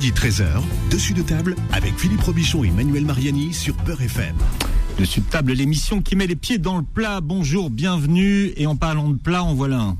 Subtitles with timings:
[0.00, 4.34] Midi 13h, dessus de table avec Philippe Robichon et Manuel Mariani sur Peur FM.
[4.98, 7.20] Dessus de table, l'émission qui met les pieds dans le plat.
[7.20, 8.50] Bonjour, bienvenue.
[8.56, 9.98] Et en parlant de plat, en voilà un.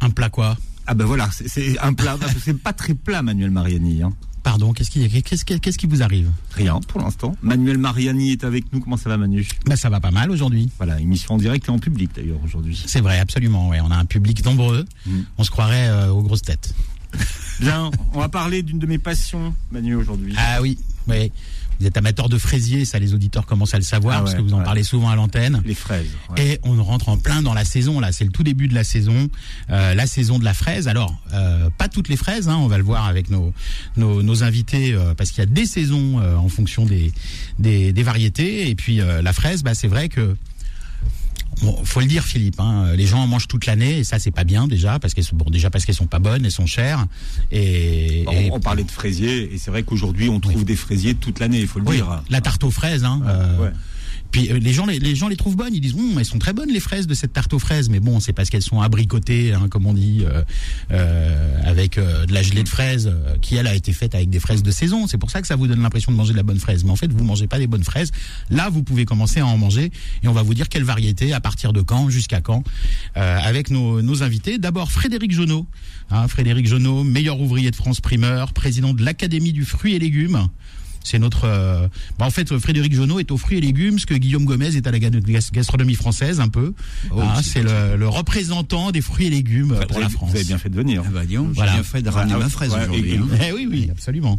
[0.00, 0.56] Un plat quoi?
[0.88, 2.16] Ah ben voilà, c'est- un plat.
[2.20, 4.02] parce que c'est pas très plat, Manuel Mariani.
[4.02, 4.12] hein.
[4.42, 6.28] Pardon, qu'est-ce qui, qu'est-ce, qui- qu'est-ce qui vous arrive?
[6.50, 7.36] Rien pour l'instant.
[7.40, 8.80] Manuel Mariani est avec nous.
[8.80, 9.46] Comment ça va, Manu?
[9.64, 10.70] Bah ça va pas mal aujourd'hui.
[10.78, 12.82] Voilà, émission en direct et en public d'ailleurs aujourd'hui.
[12.84, 13.68] C'est vrai, absolument.
[13.68, 14.84] Ouais, on a un public nombreux.
[15.06, 15.20] Mm.
[15.38, 16.74] On se croirait euh, aux grosses têtes.
[17.60, 20.34] Bien, on va parler d'une de mes passions, Manu, aujourd'hui.
[20.38, 21.30] Ah oui, oui.
[21.78, 24.42] Vous êtes amateur de fraisier, ça les auditeurs commencent à le savoir Ah parce que
[24.42, 24.64] vous en ouais.
[24.64, 25.62] parlez souvent à l'antenne.
[25.64, 26.08] Les fraises.
[26.36, 26.46] ouais.
[26.46, 28.84] Et on rentre en plein dans la saison là, c'est le tout début de la
[28.84, 29.30] saison,
[29.70, 30.88] euh, la saison de la fraise.
[30.88, 33.54] Alors euh, pas toutes les fraises, hein, on va le voir avec nos
[33.96, 37.12] nos, nos invités euh, parce qu'il y a des saisons en fonction des,
[37.58, 38.68] des des variétés.
[38.68, 40.36] Et puis la fraise, bah c'est vrai que
[41.62, 42.58] Bon, faut le dire, Philippe.
[42.58, 45.24] Hein, les gens en mangent toute l'année et ça, c'est pas bien déjà parce qu'elles
[45.24, 47.06] sont bon déjà parce qu'elles sont pas bonnes, elles sont chères
[47.52, 51.14] et, On, et- on parlait de fraisiers et c'est vrai qu'aujourd'hui on trouve des fraisiers
[51.14, 52.22] toute l'année, il faut le oui, dire.
[52.30, 53.04] la tarte aux fraises.
[53.04, 53.70] Hein, Ouais, euh, ouais.
[54.30, 55.74] Puis euh, les gens, les, les gens les trouvent bonnes.
[55.74, 57.88] Ils disent, Hum, elles sont très bonnes les fraises de cette tarte aux fraises.
[57.88, 60.42] Mais bon, c'est parce qu'elles sont abricotées, hein, comme on dit, euh,
[60.92, 64.62] euh, avec de la gelée de fraises qui elle a été faite avec des fraises
[64.62, 65.06] de saison.
[65.06, 66.84] C'est pour ça que ça vous donne l'impression de manger de la bonne fraise.
[66.84, 68.10] Mais en fait, vous mangez pas des bonnes fraises.
[68.50, 69.90] Là, vous pouvez commencer à en manger
[70.22, 72.62] et on va vous dire quelle variété, à partir de quand, jusqu'à quand,
[73.14, 74.58] avec nos, nos invités.
[74.58, 75.66] D'abord Frédéric Jonot.
[76.10, 80.48] Hein, Frédéric Jonot, meilleur ouvrier de France primeur, président de l'Académie du fruit et légumes.
[81.02, 81.44] C'est notre.
[81.44, 81.88] euh,
[82.18, 84.86] bah, en fait, Frédéric Jonot est aux fruits et légumes, ce que Guillaume Gomez est
[84.86, 86.74] à la ga- gas- gastronomie française, un peu.
[87.10, 90.30] Oh, Hein, c'est le, le représentant des fruits et légumes euh, pour la France.
[90.30, 91.02] Vous avez bien fait de venir.
[91.06, 91.72] Ah bah dis donc, j'ai Voilà.
[91.72, 93.16] bien fait de ramener ma fraise ouais, aujourd'hui.
[93.16, 93.26] hein.
[93.48, 94.38] Eh oui, oui, absolument.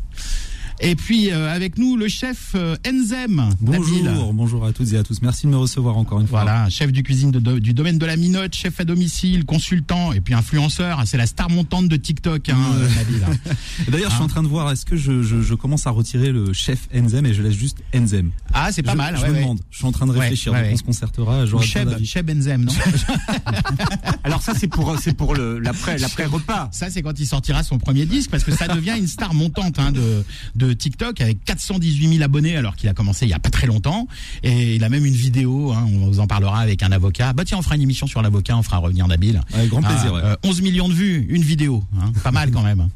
[0.84, 3.36] Et puis euh, avec nous le chef euh, Enzem.
[3.62, 3.80] Nabil.
[4.04, 5.22] Bonjour, bonjour à toutes et à tous.
[5.22, 6.42] Merci de me recevoir encore une fois.
[6.42, 10.12] Voilà, chef du cuisine de- de- du domaine de la minote, chef à domicile, consultant
[10.12, 11.04] et puis influenceur.
[11.06, 13.22] C'est la star montante de TikTok, hein, euh, Nabil.
[13.90, 15.92] D'ailleurs, je suis Hein en train de voir, est-ce que je, je, je commence à
[15.92, 19.16] retirer le chef Enzem et je laisse juste Enzem Ah, c'est pas je, mal.
[19.18, 19.42] Je ouais, me ouais.
[19.42, 19.60] demande.
[19.70, 20.52] Je suis en train de réfléchir.
[20.52, 20.74] ouais, donc ouais.
[20.74, 21.46] on se concertera.
[21.62, 21.90] Cheb.
[22.04, 22.74] Cheb Enzem, non
[24.24, 26.70] Alors ça c'est pour c'est pour le l'après l'après repas.
[26.72, 29.78] Ça, c'est quand il sortira son premier disque, parce que ça devient une star montante
[29.80, 30.24] hein, de,
[30.56, 33.68] de TikTok avec 418 000 abonnés, alors qu'il a commencé il y a pas très
[33.68, 34.08] longtemps.
[34.44, 37.34] Et il a même une vidéo, hein, on vous en parlera avec un avocat.
[37.34, 39.42] Bah tiens, on fera une émission sur l'avocat, on fera revenir Nabil.
[39.54, 40.08] Avec grand plaisir.
[40.08, 40.22] Ah, ouais.
[40.24, 42.90] euh, 11 millions de vues, une vidéo, hein, pas mal quand même.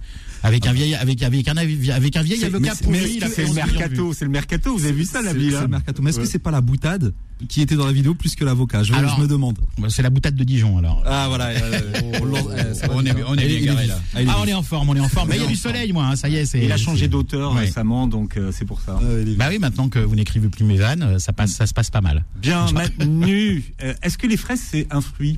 [0.46, 3.34] Avec un vieil, avec avec un avec un vieil avocat pourri, mais il a C'est
[3.36, 3.78] fait le 11 millions de vues.
[3.80, 4.78] mercato, c'est le mercato.
[4.78, 6.02] Vous avez vu ça la C'est- ville c'est hein le mercato.
[6.02, 7.14] Mais est-ce que c'est pas la boutade
[7.50, 9.58] qui était dans la vidéo plus que l'avocat je, me demande.
[9.78, 11.04] Bah, C'est la boutade de Dijon alors.
[11.06, 11.48] Ah voilà.
[11.48, 11.82] euh,
[12.92, 14.00] on est, on est bien garé là.
[14.16, 15.30] Ah, Ah, on est en forme, on est en forme.
[15.30, 16.06] Mais il y a du soleil, moi.
[16.06, 16.64] hein, ça y est, c'est.
[16.64, 17.62] Il a changé d'auteur Ouais.
[17.62, 19.00] récemment, donc euh, c'est pour ça.
[19.04, 19.38] Vif.
[19.38, 21.90] Bah oui, maintenant que vous n'écrivez plus mes vannes, euh, ça passe, ça se passe
[21.90, 22.24] pas mal.
[22.42, 23.64] Bien, Manu.
[23.84, 25.38] euh, Est-ce que les fraises c'est un fruit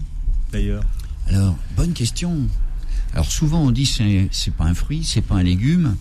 [0.52, 0.84] d'ailleurs?
[1.30, 2.36] Alors, bonne question.
[3.18, 5.96] Alors souvent on dit c'est c'est pas un fruit, c'est pas un légume,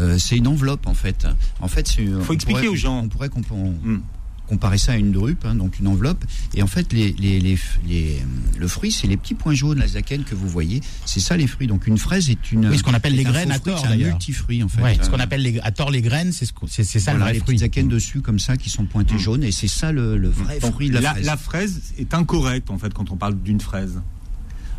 [0.00, 1.26] euh, c'est une enveloppe en fait.
[1.60, 2.06] En fait, c'est.
[2.22, 3.00] Faut expliquer aux gens.
[3.04, 4.00] On pourrait comp- on- Hmm.
[4.48, 6.24] comparer ça à une drupe, hein, donc une enveloppe.
[6.54, 8.22] Et en fait, les, les, les, les-
[8.58, 10.80] le fruit, c'est les petits points jaunes, la zaken que vous voyez.
[11.04, 11.66] C'est ça les fruits.
[11.66, 12.66] Donc une fraise est une.
[12.68, 14.08] Oui, ce qu'on appelle les graines à fruit, tort, C'est un d'ailleurs.
[14.10, 14.80] multifruit en fait.
[14.82, 17.00] Ouais, ce qu'on Euh, appelle les, à tort les graines, c'est ce que- c'est c'est
[17.00, 17.56] ça voilà, le les vrai fruit.
[17.56, 19.18] petites akènes dessus comme ça qui sont pointées Mm.
[19.18, 21.26] jaunes et c'est ça le, le vrai Donc, fruit de la, la, fraise.
[21.26, 24.00] la fraise est incorrecte en fait quand on parle d'une fraise.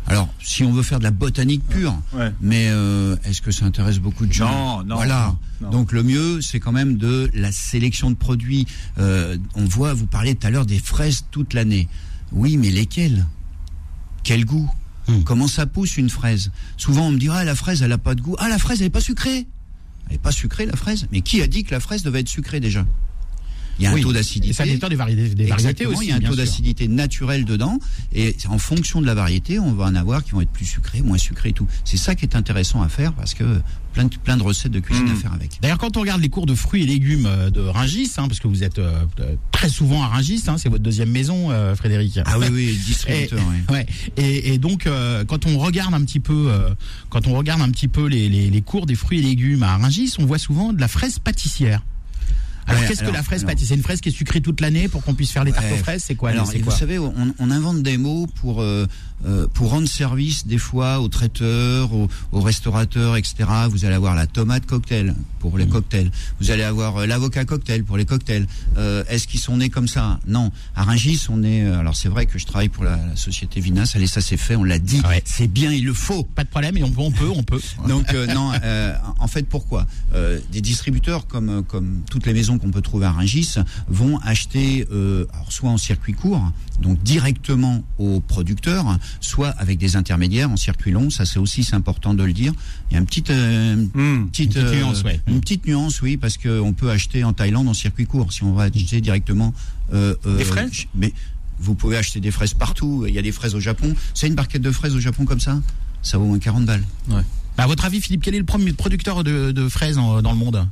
[0.06, 2.30] Alors, si on veut faire de la botanique pure, Ouais.
[2.40, 4.96] mais euh, est-ce que ça intéresse beaucoup de gens Non, non.
[4.96, 5.34] Voilà.
[5.62, 5.70] non.
[5.70, 8.66] Donc le mieux, c'est quand même de la sélection de produits.
[8.98, 11.88] Euh, on voit, vous parliez tout à l'heure des fraises toute l'année.
[12.32, 13.26] Oui, mais lesquelles?
[14.24, 14.70] Quel goût?
[15.08, 15.22] Hmm.
[15.22, 16.50] Comment ça pousse une fraise?
[16.76, 18.36] Souvent, on me dira, ah, la fraise, elle a pas de goût.
[18.38, 19.46] Ah, la fraise, elle est pas sucrée.
[20.08, 21.06] Elle est pas sucrée, la fraise.
[21.12, 22.84] Mais qui a dit que la fraise devait être sucrée déjà?
[23.78, 24.52] Il y a un taux d'acidité.
[24.52, 26.04] ça dépend des variétés, des variétés aussi.
[26.06, 27.78] il y a un taux d'acidité naturel dedans,
[28.14, 31.02] et en fonction de la variété, on va en avoir qui vont être plus sucrés,
[31.02, 31.66] moins sucrés et tout.
[31.84, 33.44] C'est ça qui est intéressant à faire parce que
[33.92, 35.58] plein de, plein de recettes de cuisine à faire avec.
[35.62, 38.40] D'ailleurs, quand on regarde les cours de fruits et légumes euh, de Ringis, hein, parce
[38.40, 41.74] que vous êtes euh, euh, très souvent à Ringis, hein, c'est votre deuxième maison, euh,
[41.76, 42.18] Frédéric.
[42.26, 43.38] Ah oui, oui, distributeur.
[43.68, 43.86] Et, ouais.
[44.16, 46.70] et, et donc, euh, quand on regarde un petit peu, euh,
[47.08, 49.76] quand on regarde un petit peu les, les, les cours des fruits et légumes à
[49.76, 51.82] Ringis, on voit souvent de la fraise pâtissière.
[52.66, 53.52] Alors, Ouais, qu'est-ce que la fraise alors.
[53.52, 55.66] pâtissière C'est une fraise qui est sucrée toute l'année pour qu'on puisse faire les tartes
[55.66, 55.74] Ouais.
[55.74, 56.02] aux fraises?
[56.06, 58.86] C'est quoi Alors, vous quoi savez, on, on invente des mots pour euh,
[59.26, 63.36] euh, pour rendre service des fois aux traiteurs, aux, aux restaurateurs, etc.
[63.70, 65.58] Vous allez avoir la tomate cocktail pour Mmh.
[65.58, 66.10] les cocktails.
[66.40, 68.46] Vous allez avoir euh, l'avocat cocktail pour les cocktails.
[68.78, 70.18] Euh, Est-ce qu'ils sont nés comme ça?
[70.26, 70.50] Non.
[70.74, 71.62] À Rungis, on est.
[71.64, 73.92] euh, Alors c'est vrai que je travaille pour la, la société Vinas.
[73.94, 74.56] Allez, ça c'est fait.
[74.56, 75.00] On l'a dit.
[75.06, 75.22] Ouais.
[75.26, 75.70] C'est bien.
[75.72, 76.22] Il le faut.
[76.24, 77.60] Pas de problème, et on peut, on peut, on peut.
[77.88, 79.86] Donc euh, non, euh, en fait pourquoi?
[80.14, 83.54] Euh, Des distributeurs comme comme toutes les maisons maisons qu'on peut trouver à Rungis
[83.88, 89.96] vont acheter euh, alors soit en circuit court, donc directement au producteur, soit avec des
[89.96, 91.10] intermédiaires en circuit long.
[91.10, 92.52] Ça, c'est aussi important de le dire.
[92.90, 94.26] Il y a une petite, euh, Hmm.
[94.28, 95.20] petite, Une petite nuance, ouais.
[95.26, 98.52] une petite nuance, oui, parce qu'on peut acheter en Thaïlande en circuit court si on
[98.52, 99.52] va acheter directement.
[99.92, 100.86] euh, euh, Des fraises?
[100.94, 101.12] Mais
[101.58, 103.04] vous pouvez acheter des fraises partout.
[103.06, 103.94] Il y a des fraises au Japon.
[104.14, 105.60] C'est une barquette de fraises au Japon comme ça?
[106.02, 106.84] Ça vaut moins 40 balles.
[107.08, 107.22] Bah,
[107.58, 110.38] à votre avis, Philippe, quel est le premier producteur de, de fraises en- dans le
[110.38, 110.66] monde?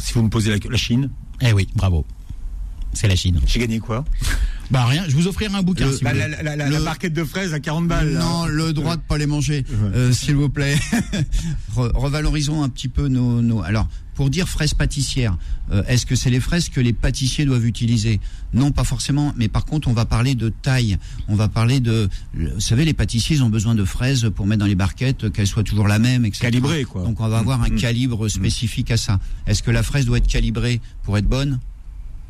[0.00, 1.10] Si vous me posez la, la Chine,
[1.40, 2.04] Eh oui, bravo.
[2.92, 3.38] C'est la Chine.
[3.46, 4.04] j'ai gagné quoi
[4.70, 6.72] Bah rien, je vous offrirai un bouquin Le- si vous Bah, la, la- la- Le-
[6.72, 8.12] la barquette de fraises à 40 balles.
[8.12, 8.20] là.
[8.20, 9.64] Non, le droit de pas les manger,
[9.94, 10.76] euh, s'il vous plaît.
[11.76, 13.88] Re- revalorisons un petit peu nos, nos- Alors,
[14.20, 15.38] pour dire fraises pâtissières,
[15.72, 18.20] euh, est-ce que c'est les fraises que les pâtissiers doivent utiliser?
[18.52, 19.32] Non, pas forcément.
[19.38, 20.98] Mais par contre, on va parler de taille.
[21.28, 22.10] On va parler de.
[22.34, 25.46] Vous savez, les pâtissiers ils ont besoin de fraises pour mettre dans les barquettes, qu'elles
[25.46, 26.42] soient toujours la même, etc.
[26.42, 27.02] Calibrées, quoi.
[27.02, 27.76] Donc, on va avoir un Mm.
[27.76, 29.20] calibre spécifique à ça.
[29.46, 31.58] Est-ce que la fraise doit être calibrée pour être bonne?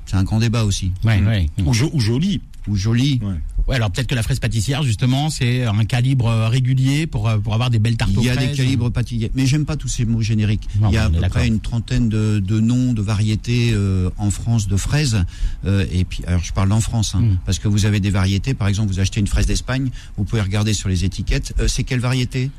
[0.06, 0.92] C'est un grand débat aussi.
[1.02, 1.46] Ouais, ouais.
[1.66, 2.40] Ou, jo- ou joli.
[2.68, 3.18] Ou jolie.
[3.20, 3.34] Ouais.
[3.70, 7.38] Ouais, alors peut-être que la fraise pâtissière, justement, c'est un calibre euh, régulier pour, euh,
[7.38, 8.50] pour avoir des belles tartes Il y a fraises.
[8.50, 10.68] des calibres pâtissiers, mais j'aime pas tous ces mots génériques.
[10.80, 14.10] Non, Il y a à peu près une trentaine de, de noms, de variétés euh,
[14.18, 15.24] en France de fraises.
[15.64, 17.38] Euh, et puis, alors je parle en France, hein, Mm.
[17.46, 18.54] parce que vous avez des variétés.
[18.54, 21.54] Par exemple, vous achetez une fraise d'Espagne, vous pouvez regarder sur les étiquettes.
[21.60, 22.50] euh, c'est quelle variété?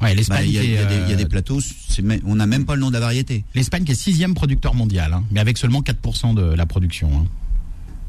[0.00, 1.60] Ouais, Bah, l'Espagne Il y, y a des- il y a des plateaux,
[2.26, 3.44] on n'a même pas le nom de la variété.
[3.54, 7.26] l'Espagne qui est sixième producteur mondial, hein, mais avec seulement 4% de la production.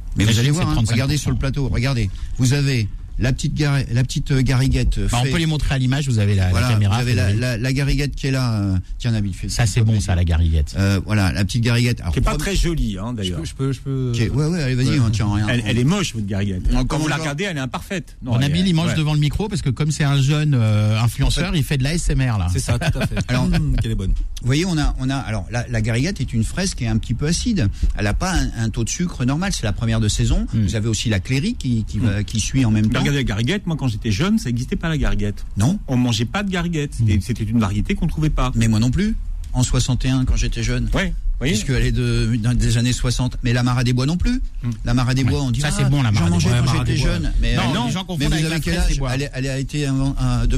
[0.10, 0.16] Hein.
[0.18, 0.92] Mais vous allez voir, hein, 35%.
[0.92, 2.10] regardez sur le plateau, regardez.
[2.38, 2.88] Vous avez
[3.20, 4.98] la petite, gar- la petite euh, gariguette.
[4.98, 6.96] euh, Bah, on peut les montrer à l'image, vous avez la, caméra.
[6.96, 8.54] vous avez la, la, la gariguette qui est là.
[8.62, 10.76] euh, tiens, Nabil, fais Ça c'est bon ça, la gariguette.
[10.78, 12.02] Euh, voilà, la petite gariguette.
[12.02, 13.40] Alors, Qui est pas très jolie, hein, Je d'ailleurs.
[13.40, 15.48] peux, je peux, je peux- Ouais, ouais, allez, vas-y, hein, tiens, rien.
[15.50, 16.64] Elle, elle est moche, votre gariguette.
[16.72, 18.18] Quand comment vous la regardez, elle est imparfaite.
[18.22, 18.96] Non, Bon, elle Nabil, est- il mange ouais.
[18.98, 21.98] devant le micro parce que comme c'est un jeune euh, influenceur, il fait de la
[21.98, 22.48] SMR là.
[22.52, 23.16] C'est ça, tout à fait.
[23.28, 24.12] Alors- Hum, qu'elle est bonne.
[24.42, 26.88] Vous voyez, on a, on a, alors la, la gariguette est une fraise qui est
[26.88, 27.68] un petit peu acide.
[27.98, 29.52] Elle n'a pas un, taux de sucre normal.
[29.54, 30.46] C'est la première de saison.
[30.54, 30.62] Mm.
[30.66, 31.84] Vous avez aussi la cléry qui,
[32.26, 33.00] qui, suit en même temps.
[33.10, 35.46] Regardez la gariguette, moi quand j'étais jeune, ça n'existait pas la gariguette.
[35.58, 36.94] Non, On mangeait pas de gariguette.
[36.96, 38.52] C'était c'était une variété qu'on trouvait pas.
[38.56, 39.16] mais moi non plus.
[39.54, 40.90] En 61, quand j'étais jeune.
[40.94, 43.38] Ouais, vous voyez Puisqu'elle est de, dans- des années 60.
[43.44, 44.42] Mais la Mara des Bois non plus.
[44.62, 44.70] Mm.
[44.86, 45.24] La Mara des.
[45.24, 46.58] Bois, on dit Ça, ah, c'est bon, la Mara J'en des mangeais Bois.
[46.60, 47.34] quand Ouais, Mara j'étais jeune.
[47.42, 49.12] Mais, Non, euh, les gens mais vous avec avez quel âge bois.
[49.34, 50.58] elle, a été euh, de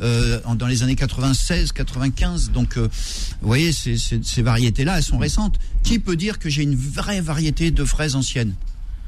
[0.00, 2.50] euh, en- dans les années 96, 95.
[2.52, 2.88] Donc, euh,
[3.40, 5.58] vous voyez, ces, ces- ces variétés-là, elles sont récentes.
[5.82, 8.54] Qui peut dire que j'ai une vraie variété de fraises anciennes?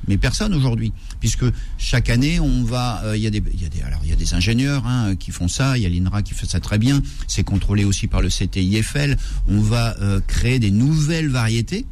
[0.08, 1.44] Mais personne aujourd'hui, puisque
[1.78, 4.10] chaque année on va, euh, il y a des, il y a des, alors il
[4.10, 6.60] y a des ingénieurs hein, qui font ça, il y a l'INRA qui fait ça
[6.60, 9.16] très bien, c'est contrôlé aussi par le CTIFL.
[9.48, 11.86] On va euh, créer des nouvelles variétés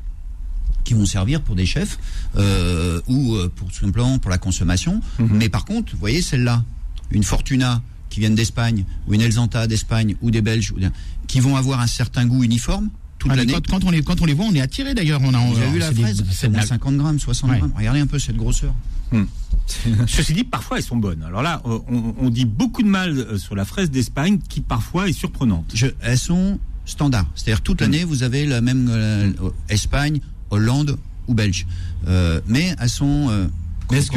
[0.85, 1.99] qui vont servir pour des chefs
[2.37, 5.01] euh, ou pour tout simplement pour la consommation.
[5.19, 5.29] Mhm.
[5.33, 6.62] Mais par contre, vous voyez celle-là,
[7.11, 10.91] une Fortuna qui viennent d'Espagne ou une Elzanta d'Espagne ou des Belges, ou des-
[11.27, 12.91] qui vont avoir un certain goût uniforme
[13.25, 13.53] toute Ah, l'année.
[13.55, 15.21] quand, quand on les quand on les voit, on est attiré d'ailleurs.
[15.23, 17.50] On a Vous avez vu la fraise c'est C'est de bon, la- 50 grammes, 60
[17.50, 17.59] Ouais.
[17.59, 17.73] grammes.
[17.76, 18.75] Regardez un peu cette grosseur.
[20.06, 21.23] Ceci dit, parfois elles sont bonnes.
[21.23, 24.61] Alors là, euh, on, on dit beaucoup de mal euh, sur la fraise d'Espagne qui
[24.61, 25.71] parfois est surprenante.
[25.75, 27.26] Je, elles sont standards.
[27.35, 27.85] C'est-à-dire toute Mm.
[27.85, 29.31] l'année, vous avez la même euh,
[29.69, 30.20] Espagne,
[30.50, 30.99] Hollande
[31.29, 31.67] ou Belge.
[32.09, 33.47] Euh, mais elles sont euh,
[33.91, 34.17] Mais est-ce que-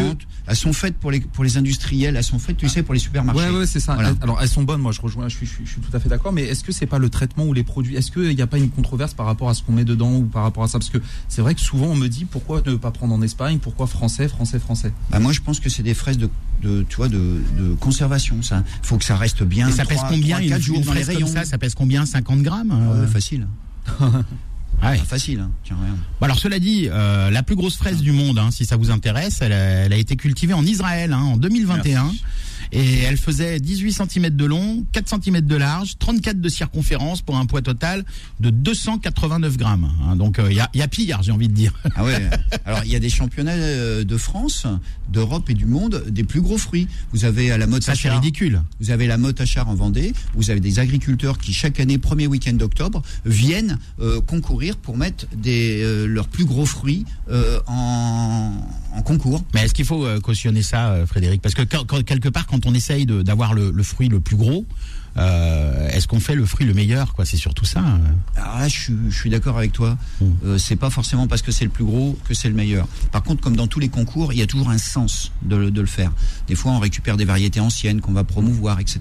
[0.50, 2.16] elles sont faites pour les pour les industriels.
[2.16, 3.42] Elles sont faites, tu sais, pour les supermarchés.
[3.50, 3.96] Ouais, ouais, c'est ça.
[3.96, 4.14] Voilà.
[4.22, 6.00] Alors, elles sont bonnes, moi, je rejoins, je suis, je suis, je suis tout à
[6.00, 7.96] fait d'accord, mais est-ce que c'est pas le traitement ou les produits?
[7.96, 10.24] Est-ce qu'il n'y a pas une controverse par rapport à ce qu'on met dedans ou
[10.24, 10.80] par rapport à ça?
[10.80, 13.60] Parce que c'est vrai que souvent on me dit pourquoi ne pas prendre en Espagne?
[13.60, 14.94] Pourquoi français, français, français?
[15.12, 16.30] Bah moi, je pense que c'est des fraises de,
[16.64, 18.42] de tu vois, de, de conservation.
[18.42, 19.68] Ça, faut que ça reste bien.
[19.68, 21.28] Et ça pèse combien trois, une, quatre jours une dans les rayons.
[21.28, 21.44] comme ça?
[21.46, 22.06] Ça pèse combien?
[22.06, 23.08] 50 grammes Ah euh?
[23.08, 23.48] facile.
[24.82, 25.00] Ouais.
[25.02, 25.40] Ah, facile.
[25.40, 25.52] Hein.
[25.64, 25.78] Tiens.
[26.20, 28.92] Bon, alors cela dit, euh, la plus grosse fraise du monde, hein, si ça vous
[28.92, 32.04] intéresse, elle a, elle a été cultivée en Israël hein, en 2021.
[32.04, 32.24] Merci.
[32.72, 37.38] Et elle faisait 18 cm de long, 4 cm de large, 34 de circonférence pour
[37.38, 38.04] un poids total
[38.40, 39.90] de 289 grammes.
[40.04, 40.16] hein.
[40.16, 41.74] donc il y, a, y a pire, j'ai envie de dire.
[41.96, 42.30] Ah ouais.
[42.66, 44.66] Alors il y a des championnats euh, de France,
[45.10, 46.88] d'Europe et du monde des plus gros fruits.
[47.14, 48.62] Vous avez à la mode Ça c'est ridicule.
[48.80, 52.28] vous avez la motte Achard en Vendée, vous avez des agriculteurs qui chaque année premier
[52.28, 58.54] week-end d'octobre viennent euh, concourir pour mettre des euh, leurs plus gros fruits euh, en,
[58.96, 59.44] en concours.
[59.54, 61.42] Mais est-ce qu'il faut euh, cautionner ça, euh, Frédéric?
[61.42, 64.36] Parce que quand- quand- quelque part, quand on essaye d'avoir le, le fruit le plus
[64.38, 64.66] gros,
[65.18, 67.26] euh, est-ce qu'on fait le fruit le meilleur quoi?
[67.26, 67.82] C'est surtout ça.
[68.36, 69.98] Alors là, je suis, je suis d'accord avec toi.
[70.22, 70.26] Mm.
[70.46, 72.88] Euh, c'est pas forcément parce que c'est le plus gros que c'est le meilleur.
[73.12, 75.72] Par contre, comme dans tous les concours, il y a toujours un sens de, le-
[75.72, 76.12] de le faire.
[76.48, 79.00] Des fois, on récupère des variétés anciennes qu'on va promouvoir, etc.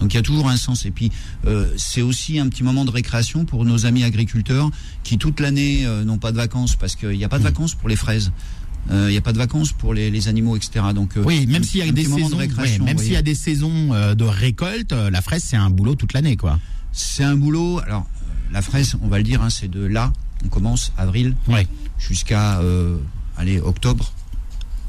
[0.00, 0.84] Donc il y a toujours un sens.
[0.84, 1.10] Et puis,
[1.46, 4.70] euh, c'est aussi un petit moment de récréation pour nos amis agriculteurs
[5.02, 7.46] qui toute l'année euh, n'ont pas de vacances parce qu'il n'y a pas de Mm.
[7.46, 8.32] vacances pour les fraises.
[8.90, 10.84] Euh, Il n'y a pas de vacances pour les, les animaux, etc.
[10.94, 13.22] Donc, euh, Oui, même s'il y a des de saisons, ouais, même s'il y a
[13.22, 16.58] des saisons euh, de récolte, euh, la fraise c'est un boulot toute l'année quoi.
[16.92, 17.80] C'est un boulot.
[17.86, 20.12] Alors, euh, la fraise, on va le dire, hein, c'est de là
[20.44, 21.66] On commence avril Ouais.
[21.98, 22.98] jusqu'à euh,
[23.36, 24.12] allez octobre.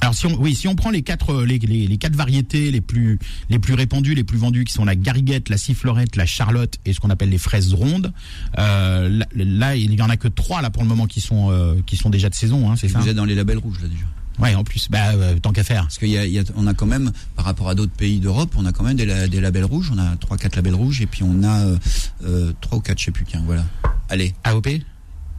[0.05, 2.69] Alors si on, oui, si on prend les quatre, euh, les, les, les quatre variétés
[2.69, 3.17] les plus,
[3.49, 6.93] les plus répandues, les plus vendues, qui sont la gariguette, la sifflorette, la charlotte et
[6.93, 8.13] ce qu'on appelle les fraises rondes,
[8.59, 11.49] euh, là, là, il y en a que trois là pour le moment qui sont,
[11.49, 13.79] euh, qui sont déjà de saison, hein, c'est ça Vous êtes dans les labels rouges
[13.81, 14.05] là déjà.
[14.37, 15.83] Ouais, en plus, bah, euh, tant qu'à faire.
[15.83, 18.53] Parce y a, y a- on a quand même, par rapport à d'autres pays d'Europe,
[18.57, 19.91] on a quand même des, la- des labels rouges.
[19.91, 21.65] On a trois, quatre labels rouges et puis on a
[22.25, 23.25] euh, trois ou quatre, je sais plus.
[23.25, 23.65] Tiens, voilà.
[24.09, 24.67] Allez, AOP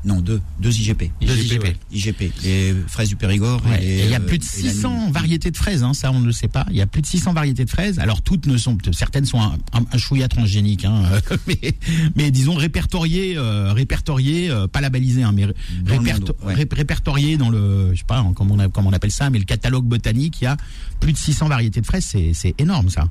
[0.04, 1.10] non deux, deux IGP.
[1.20, 1.62] Deux IGP.
[1.64, 1.76] ouais.
[1.90, 3.60] IGP, les fraises du Périgord.
[3.66, 5.12] Ouais, et, et il y a euh, plus de et la 600 Lune.
[5.12, 6.64] variétés de fraises, hein, ça on ne le sait pas.
[6.70, 7.98] Il y a plus de 600 variétés de fraises.
[7.98, 11.02] Alors toutes ne sont, certaines sont un, un, un chouïa transgénique, hein,
[11.48, 11.74] mais,
[12.14, 15.52] mais disons répertoriées, euh, répertoriées, euh, pas labellisées, hein, mais Dans
[15.86, 16.54] le réperto- monde, ouais.
[16.54, 19.38] ré- répertoriées dans le, je sais pas, comment on, a- comment on appelle ça, mais
[19.40, 20.56] le catalogue botanique, il y a
[21.00, 23.08] plus de 600 variétés de fraises, c'est, c'est énorme ça.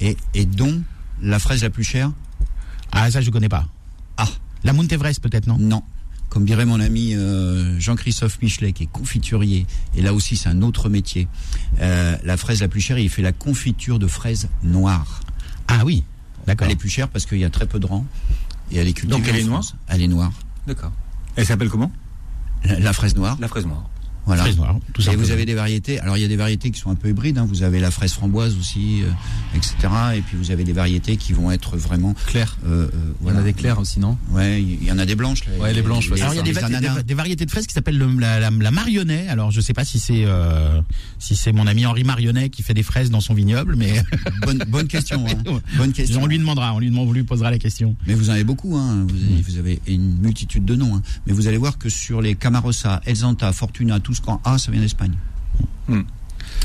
[0.00, 0.80] Et, et dont
[1.20, 2.12] la fraise la plus chère?
[2.92, 3.66] Ah ça je connais pas.
[4.16, 4.26] Ah.
[4.64, 5.56] La Montevrest peut-être non?
[5.58, 5.82] Non.
[6.28, 10.60] Comme dirait mon ami euh, Jean-Christophe Michelet, qui est confiturier, et là aussi c'est un
[10.60, 11.26] autre métier.
[11.80, 15.20] Euh, la fraise la plus chère, il fait la confiture de fraises noires.
[15.68, 16.04] Ah oui,
[16.46, 16.66] d'accord.
[16.66, 18.04] Elle est plus chère parce qu'il y a très peu de rangs
[18.70, 19.18] et elle est cultivée.
[19.18, 19.64] Donc elle en est noire.
[19.86, 20.32] Elle est noire.
[20.66, 20.92] D'accord.
[21.36, 21.90] Elle s'appelle comment?
[22.64, 23.38] La, la fraise noire.
[23.40, 23.88] La fraise noire.
[24.28, 24.44] Voilà.
[24.92, 25.10] Tout.
[25.10, 25.98] Et vous avez des variétés.
[26.00, 27.38] Alors il y a des variétés qui sont un peu hybrides.
[27.38, 27.46] Hein.
[27.48, 29.74] Vous avez la fraise framboise aussi, euh, etc.
[30.16, 32.58] Et puis vous avez des variétés qui vont être vraiment claires.
[32.66, 34.18] Euh, euh, il y en a des claires aussi, non?
[34.32, 35.44] Ouais, il y en a des blanches.
[35.58, 36.12] Ouais, les blanches.
[36.12, 39.28] Alors il y a des, variétés de fraises qui s'appellent la, la, la, Marionnet.
[39.28, 40.26] Alors je sais pas si c'est
[41.18, 44.02] si c'est mon ami Henri Marionnet qui fait des fraises dans son vignoble, mais
[44.42, 45.24] bonne, bonne question.
[45.26, 45.60] Hein.
[45.78, 46.22] Bonne question.
[46.22, 47.96] On lui demandera, on lui, on lui posera la question.
[48.06, 48.76] Mais vous en avez beaucoup.
[48.76, 49.06] Hein.
[49.08, 50.96] Vous, avez, une multitude de noms.
[50.96, 51.02] Hein.
[51.26, 54.80] Mais vous allez voir que sur les Camarosa, Elzanta, Fortuna, tous quand A, ça vient
[54.80, 55.16] d'Espagne.
[55.88, 56.02] Hmm.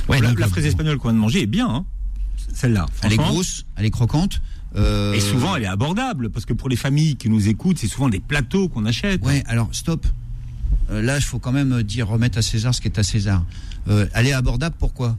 [0.09, 1.85] La, fraise espagnole qu'on vient de manger est bien, hein.
[2.53, 2.85] celle-là.
[3.01, 4.41] Elle est grosse, elle est croquante.
[4.75, 7.87] Euh, et souvent, elle est abordable, parce que pour les familles qui nous écoutent, c'est
[7.87, 9.23] souvent des plateaux qu'on achète.
[9.23, 10.05] Ouais, alors stop.
[10.89, 13.03] Euh, là, il faut quand même euh, dire remettre à César ce qui est à
[13.03, 13.43] César.
[13.87, 15.17] Elle est abordable, pourquoi?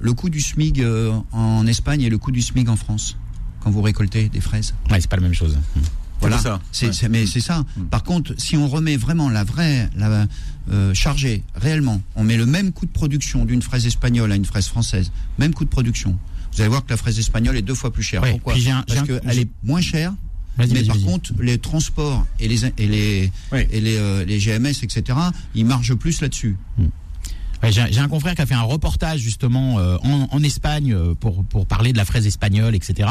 [0.00, 0.84] Le coût du SMIG
[1.30, 3.16] en Espagne et le coût du SMIG en France,
[3.60, 4.74] quand vous récoltez des fraises.
[4.90, 5.56] Ouais, c'est pas la même chose.
[6.22, 6.60] Voilà, ça.
[6.72, 7.08] c'est, Ouais.
[7.10, 7.64] mais c'est ça.
[7.76, 7.84] Mm.
[7.90, 10.26] Par contre, si on remet vraiment la vraie, la
[10.70, 14.44] euh, chargée réellement, on met le même coût de production d'une fraise espagnole à une
[14.44, 16.18] fraise française, même coût de production.
[16.54, 18.22] Vous allez voir que la fraise espagnole est deux fois plus chère.
[18.22, 20.12] Ouais, Pourquoi un- Parce qu'elle est moins chère,
[20.58, 23.32] mais par contre, les transports et les et les
[23.70, 25.18] et les, euh, les GMS, etc.,
[25.54, 26.56] ils margent plus là-dessus.
[27.62, 30.92] Ouais, j'ai j'ai un confrère qui a fait un reportage justement euh, en, en Espagne
[30.92, 33.08] euh, pour pour parler de la fraise espagnole, etc.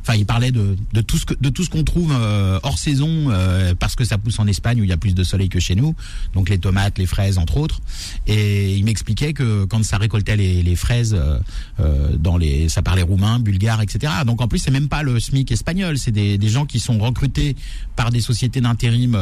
[0.00, 2.78] Enfin, il parlait de, de tout ce que de tout ce qu'on trouve euh, hors
[2.78, 5.48] saison euh, parce que ça pousse en Espagne où il y a plus de soleil
[5.48, 5.94] que chez nous,
[6.34, 7.80] donc les tomates, les fraises entre autres.
[8.26, 11.38] Et il m'expliquait que quand ça récoltait les, les fraises euh,
[11.80, 14.12] euh, dans les, ça parlait roumain, bulgare, etc.
[14.26, 16.98] Donc en plus c'est même pas le SMIC espagnol, c'est des, des gens qui sont
[16.98, 17.56] recrutés
[17.96, 19.16] par des sociétés d'intérim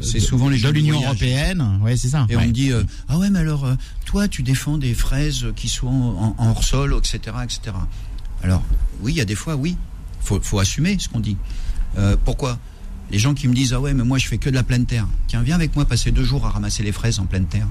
[0.00, 1.80] C'est de- souvent les de gens du l'Union européenne.
[1.82, 2.26] Ouais, c'est ça.
[2.30, 2.44] Et Ouais.
[2.44, 5.68] on me dit euh, ah ouais mais alors euh, toi tu défends des fraises qui
[5.68, 7.76] sont en, en hors sol etc etc.
[8.42, 8.62] Alors
[9.00, 9.76] oui il y a des fois oui
[10.20, 11.36] faut faut assumer ce qu'on dit.
[11.98, 12.58] Euh, pourquoi?
[13.10, 14.86] Les gens qui me disent ah ouais mais moi je fais que de la pleine
[14.86, 15.06] terre.
[15.28, 17.68] Tiens viens avec moi passer deux jours à ramasser les fraises en pleine terre.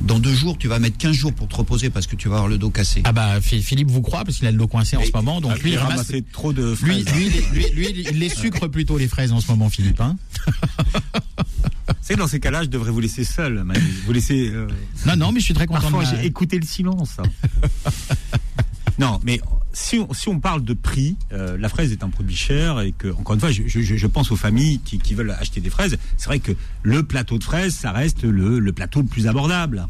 [0.00, 2.36] Dans deux jours tu vas mettre 15 jours pour te reposer parce que tu vas
[2.36, 3.02] avoir le dos cassé.
[3.04, 5.40] Ah bah Phi- Philippe vous croit parce qu'il a le dos coincé en ce moment
[5.42, 7.14] donc lui il ramasse ramassait trop de lui, fraises.
[7.14, 7.42] lui, lui,
[7.74, 10.16] lui, lui, il les sucre plutôt les fraises en ce moment Philippe hein
[12.00, 13.80] C'est que dans ces cas-là, je devrais vous laisser seul, Manu.
[14.06, 14.50] Vous laisser.
[14.52, 14.68] euh,
[15.06, 17.16] Non non mais je suis très content Parfois, de j'ai écouté le silence.
[18.98, 19.40] non, mais
[19.72, 22.92] si on, si on parle de prix, euh, la fraise est un produit cher et
[22.92, 25.70] que, encore une fois, je, je- je pense aux familles qui, qui veulent acheter des
[25.70, 25.96] fraises.
[26.16, 29.86] C'est vrai que le plateau de fraises, ça reste le, le plateau le plus abordable.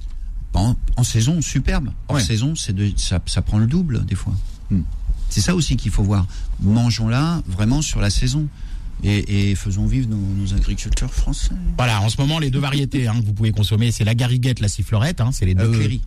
[0.52, 1.90] En, en saison superbe.
[2.08, 2.22] En Ouais.
[2.22, 4.34] saison c'est de ça, ça prend le double des fois.
[4.70, 4.82] Hmm.
[5.28, 6.26] C'est ça aussi qu'il faut voir.
[6.60, 8.48] Mangeons-la vraiment sur la saison.
[9.02, 11.50] Et, et faisons vivre nos, nos agriculteurs français.
[11.76, 14.60] Voilà, en ce moment les deux variétés hein, que vous pouvez consommer c'est la gariguette,
[14.60, 16.00] la sifflorette hein, c'est les deux Cléry.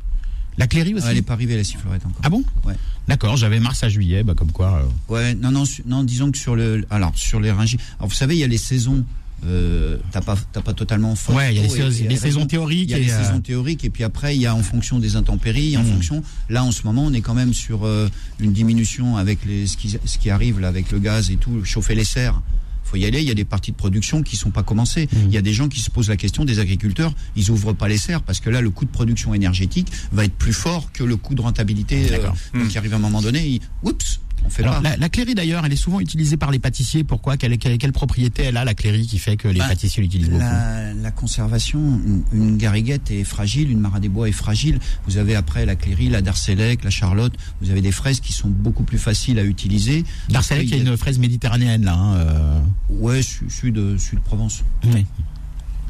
[0.57, 2.21] La Cléry aussi Ah, elle n'est pas arrivée la sifflorette encore.
[2.23, 2.43] Ah bon?
[2.63, 2.75] Ouais.
[3.07, 6.37] D'accord, j'avais mars à juillet bah comme quoi euh, Ouais, non, non, non, disons que
[6.37, 7.77] sur le, alors sur les ringis.
[7.97, 9.03] Alors vous savez, il y a les saisons.
[9.45, 11.15] Euh, t'as pas, t'as pas totalement.
[11.15, 13.03] fort Ouais, il y a les, et- et les saisons théoriques Il y a et
[13.03, 15.83] les euh, saisons théoriques et puis après il y a en fonction des intempéries, en
[15.83, 15.91] Mhm.
[15.93, 16.23] fonction.
[16.49, 18.07] Là en ce moment, on est quand même sur euh,
[18.39, 21.65] une diminution avec les ce qui, ce qui arrive là avec le gaz et tout,
[21.65, 22.41] chauffer les serres.
[22.83, 23.21] Faut y aller.
[23.21, 25.07] Il y a des parties de production qui sont pas commencées.
[25.11, 25.21] Mhm.
[25.27, 27.13] Il y a des gens qui se posent la question des agriculteurs.
[27.35, 30.35] Ils ouvrent pas les serres parce que là le coût de production énergétique va être
[30.35, 32.05] plus fort que le coût de rentabilité.
[32.05, 32.35] euh, D'accord.
[32.53, 32.69] donc Mhm.
[32.71, 34.89] il arrive à un moment donné, il, oups, on fait Alors, pas.
[34.91, 37.03] la, la cléry d'ailleurs, elle est souvent utilisée par les pâtissiers.
[37.03, 37.37] Pourquoi?
[37.37, 40.29] Quelle, quelle, quelle propriété elle a la cléry qui fait que les Bah, pâtissiers l'utilisent
[40.29, 40.41] beaucoup?
[40.43, 44.79] La, conservation, une, une gariguette est fragile, une marat des bois est fragile.
[45.07, 47.33] Vous avez après la cléry, la darcélec, la charlotte.
[47.61, 50.03] Vous avez des fraises qui sont beaucoup plus faciles à utiliser.
[50.29, 51.93] Darcellec, il y a une fraise méditerranéenne là.
[51.95, 52.59] hein, euh,
[52.89, 54.63] Ouais, su- sud, sud Provence.
[54.85, 55.05] oui.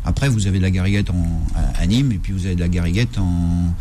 [0.05, 2.59] Après, vous avez de la gariguette en, à, à Nîmes et puis vous avez de
[2.59, 3.73] la gariguette en,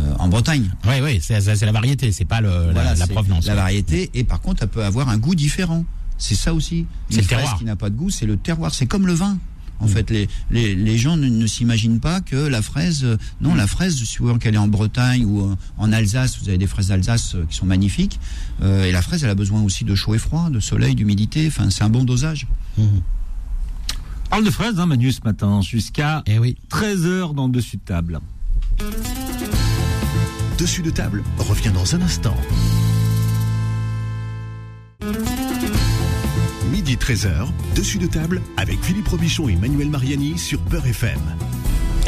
[0.00, 0.70] euh, en Bretagne.
[0.86, 3.46] Ouais, ouais, c'est c'est la variété, c'est pas le, la- Voilà, la, c'est provenance.
[3.46, 5.84] La variété, et par contre, elle peut avoir un goût différent.
[6.18, 6.86] C'est ça aussi.
[7.10, 7.58] C'est le fraise terroir.
[7.58, 8.74] qui n'a pas de goût, c'est le terroir.
[8.74, 9.38] C'est comme le vin.
[9.80, 9.88] En Mm.
[9.90, 13.06] fait, les, les, les gens ne, ne s'imaginent pas que la fraise,
[13.40, 16.88] non, la fraise, souvent qu'elle est en Bretagne ou en Alsace, vous avez des fraises
[16.88, 18.18] d'Alsace euh, qui sont magnifiques.
[18.60, 21.46] Euh, et la fraise, elle a besoin aussi de chaud et froid, de soleil, d'humidité.
[21.46, 22.48] Enfin, c'est un bon dosage.
[22.78, 22.84] On
[24.30, 26.56] parle de fraises, hein, Manu, ce matin, jusqu'à Eh oui.
[26.70, 28.18] 13h dans le dessus de table.
[30.58, 32.34] Dessus de table revient dans un instant.
[36.72, 37.46] Midi 13h,
[37.76, 41.20] dessus de table avec Philippe Robichon et Manuel Mariani sur Peur FM.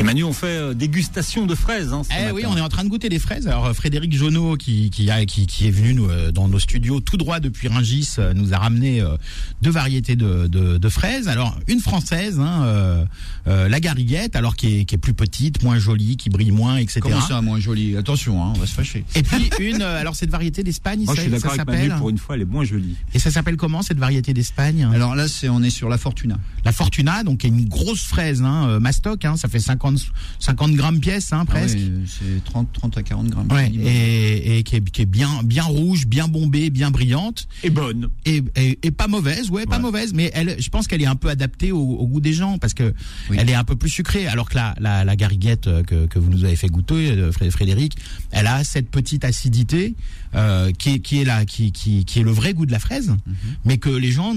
[0.01, 1.93] Et Manu, on fait euh, dégustation de fraises.
[1.93, 3.47] Hein, Eh oui, on est en train de goûter des fraises.
[3.47, 6.59] Alors euh, Frédéric Jonot, qui, qui, a- qui, qui est venu nous, euh, dans nos
[6.59, 9.17] studios tout droit depuis Ringis, euh, nous a ramené euh,
[9.61, 11.29] deux variétés de, de, de fraises.
[11.29, 13.05] Alors une française, hein, euh,
[13.47, 16.79] euh, la gariguette, alors qui est, qui est plus petite, moins jolie, qui brille moins,
[16.79, 17.01] etc.
[17.03, 19.05] Comment ça, moins joli Attention, hein, on va se fâcher.
[19.15, 21.67] Et puis une, euh, alors cette variété d'Espagne, Moi, je ça, suis d'accord ça avec
[21.75, 21.99] Manu, s'appelle.
[21.99, 22.97] pour une fois, elle est moins jolie.
[23.13, 24.89] Et ça s'appelle comment cette variété d'Espagne?
[24.95, 26.39] Alors là, c'est on est sur la Fortuna.
[26.65, 29.90] La Fortuna, donc qui est une grosse fraise, hein, mastoc, hein, ça fait 50,
[30.39, 31.79] 50 grammes pièce, hein, presque.
[31.81, 33.51] Ah ouais, c'est 30, 30 à 40 grammes.
[33.53, 37.71] Ouais, et, et qui est, qui est bien, bien rouge, bien bombée, bien brillante, Et
[37.71, 38.09] bonne.
[38.27, 39.83] et, et, et pas mauvaise, ouais, pas Ouais.
[39.83, 42.59] mauvaise, mais elle, je pense qu'elle est un peu adaptée au, au goût des gens
[42.59, 42.93] parce que
[43.31, 43.37] Oui.
[43.39, 46.19] elle est un peu plus sucrée, alors que la, la, la gariguette euh, que, que
[46.19, 47.97] vous nous avez fait goûter, euh, Fré- Frédéric,
[48.31, 49.95] elle a cette petite acidité
[50.35, 52.79] euh, qui, est, qui est là, qui, qui, qui est le vrai goût de la
[52.79, 53.35] fraise, Mhm.
[53.65, 54.35] mais que les gens,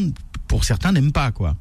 [0.48, 1.56] pour certains, n'aiment pas, quoi.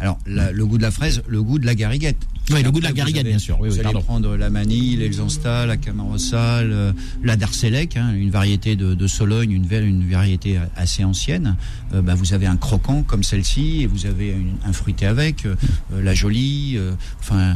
[0.00, 2.16] Alors, la- le goût de la fraise, le goût de la gariguette.
[2.50, 3.58] Oui, le goût de la avez- bien sûr.
[3.60, 4.02] Oui, vous oui, allez pardon.
[4.02, 9.50] prendre la manille, l'Elsansta, la Camarossa, le- la Darcélec, hein, une variété de, de Sologne,
[9.52, 11.56] une, une variété assez ancienne.
[11.94, 15.44] Euh, bah, vous avez un croquant comme celle-ci et vous avez une- un fruité avec,
[15.46, 15.54] euh,
[15.92, 16.74] euh, la jolie.
[16.76, 17.54] euh, enfin, euh,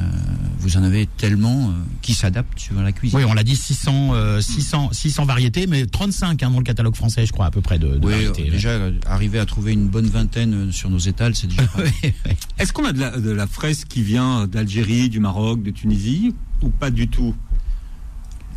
[0.58, 1.72] vous en avez tellement euh,
[2.02, 3.18] qui s'adaptent suivant la cuisine.
[3.18, 6.94] Oui, on l'a dit 600, euh, 600, 600 variétés, mais 35 hein, dans le catalogue
[6.96, 8.48] français, je crois, à peu près de, de Oui, variétés.
[8.48, 11.62] euh, déjà, euh, arriver à trouver une bonne vingtaine euh, sur nos étals, c'est déjà.
[12.58, 16.34] Est-ce qu'on a de la, de la fraise qui vient d'Algérie, du Maroc, de Tunisie
[16.62, 17.34] ou pas du tout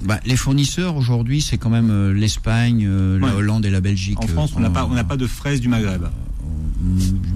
[0.03, 3.27] Bah, les fournisseurs aujourd'hui, c'est quand même euh, l'Espagne, euh, Ouais.
[3.29, 4.17] la Hollande et la Belgique.
[4.23, 6.03] En France, on n'a pas, on n'a pas de fraises du Maghreb.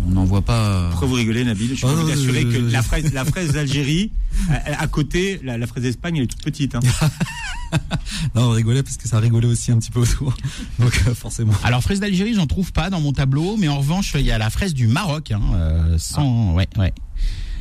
[0.07, 0.87] On n'en voit pas.
[0.91, 4.11] Pourquoi vous rigolez, Nabil Je suis Oh, d'assurer je- que la fraise, la fraise d'Algérie,
[4.49, 6.75] à, à côté, la, la fraise d'Espagne, elle est toute petite.
[6.75, 6.79] hein.
[8.35, 10.35] Non, on rigolait parce que ça rigolait aussi un petit peu autour.
[10.79, 11.53] Donc euh, forcément.
[11.63, 14.39] Alors fraise d'Algérie, j'en trouve pas dans mon tableau, mais en revanche, il y a
[14.39, 16.91] la fraise du Maroc, hein, euh, sans, ouais, ouais,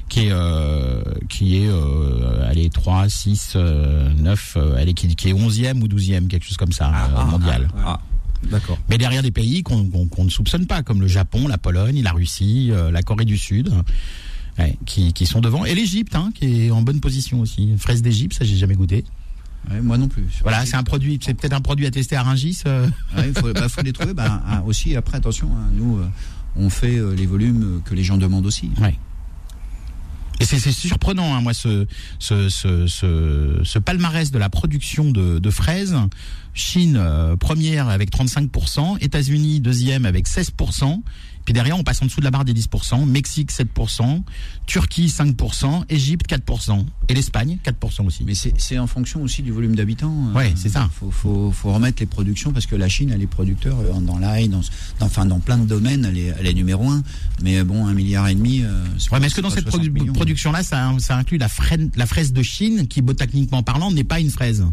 [0.09, 5.15] qui est, euh, qui est, euh, est 3, 6, euh, 9, euh, elle est qui,
[5.15, 7.69] qui est 11e ou 12e, quelque chose comme ça, euh, mondial.
[7.85, 8.01] Ah,
[8.51, 8.79] d'accord.
[8.89, 12.13] Mais derrière des pays qu'on qu'on ne soupçonne pas, comme le Japon, la Pologne, la
[12.13, 13.71] Russie, la Corée du Sud,
[14.59, 17.75] ouais, qui, qui sont devant, et l'Égypte, hein, qui est en bonne position aussi.
[17.79, 19.05] Fraise d'Égypte, ça j'ai jamais goûté.
[19.71, 20.25] Ouais, moi non plus.
[20.43, 22.63] Voilà, c'est un produit, c'est peut-être un produit à tester à Rungis.
[22.67, 22.89] euh.
[23.19, 24.15] Il faut, bah, faut les trouver.
[24.15, 26.01] Bah, ah, aussi, après, attention, hein, nous,
[26.57, 28.71] on fait les volumes que les gens demandent aussi.
[30.41, 31.79] Et c'est surprenant, hein, moi, ce,
[33.79, 35.97] palmarès de la production de, de fraises.
[36.55, 41.03] Chine, euh, première avec 35%, États-Unis, deuxième avec 16%,
[41.49, 44.23] puis derrière, on passe en dessous de la barre des 10%, Mexique, 7%,
[44.67, 48.23] Turquie, 5%, Égypte, 4%, et l'Espagne, 4% aussi.
[48.27, 50.13] Mais c'est en fonction aussi du volume d'habitants.
[50.29, 50.91] euh, Ouais, c'est ça.
[50.93, 54.19] Faut, faut, faut remettre les productions parce que la Chine, elle est producteur euh, dans
[54.19, 54.61] l'ail, dans,
[55.01, 57.03] dans, enfin, dans plein de domaines, elle est, elle est numéro un.
[57.43, 58.61] Mais bon, un milliard et demi.
[58.63, 60.13] euh, c'est Ouais, mais est-ce que dans cette 60 produ- millions.
[60.13, 64.67] production-là, ça, ça inclut la, fraise de Chine, qui botaniquement parlant n'est pas une fraise?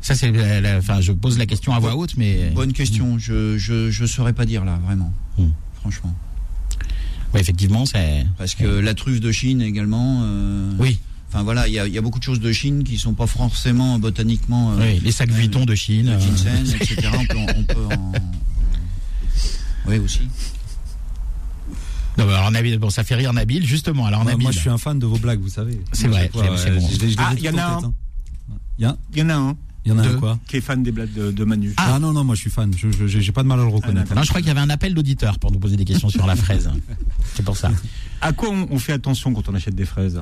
[0.00, 0.30] Ça, c'est,
[0.78, 3.18] enfin, je pose la question à voix haute, mais Bonne question.
[3.18, 5.12] Je, je, je saurais pas dire là, vraiment.
[5.38, 5.48] Hmm.
[5.84, 6.14] Franchement.
[7.34, 8.26] ouais, effectivement, c'est.
[8.38, 10.20] Parce que la truffe de Chine également.
[10.24, 12.84] euh, Oui, Enfin voilà, il y a, il y a beaucoup de choses de Chine
[12.84, 14.72] qui sont pas forcément botaniquement.
[14.72, 16.06] euh, oui, les sacs euh, Vuitton de Chine.
[16.06, 17.08] le euh, ginseng, etc.
[17.12, 18.12] On peut, on peut en...
[19.86, 20.20] Oui, aussi.
[22.16, 24.06] Non, alors Nabil, bon, ça fait rire Nabil, justement.
[24.06, 25.80] Alors Moi, Nabil, moi, je suis un fan de vos blagues, vous savez.
[25.92, 26.88] C'est Moi, vrai, c'est- bon.
[27.18, 27.76] Ah, il y en a un.
[27.76, 27.94] tête, hein.
[28.78, 30.56] Il y, a- Il y en a un il y en a un quoi qui
[30.56, 31.74] est fan des blagues de, de Manu.
[31.76, 31.98] ah.
[31.98, 32.70] non, non, moi je suis fan.
[32.76, 34.14] Je j'ai pas de mal à le reconnaître.
[34.14, 36.26] non, je crois qu'il y avait un appel d'auditeurs pour nous poser des questions sur
[36.26, 36.70] la fraise.
[37.34, 37.70] C'est pour ça.
[38.20, 40.18] À quoi on, on fait attention quand on achète des fraises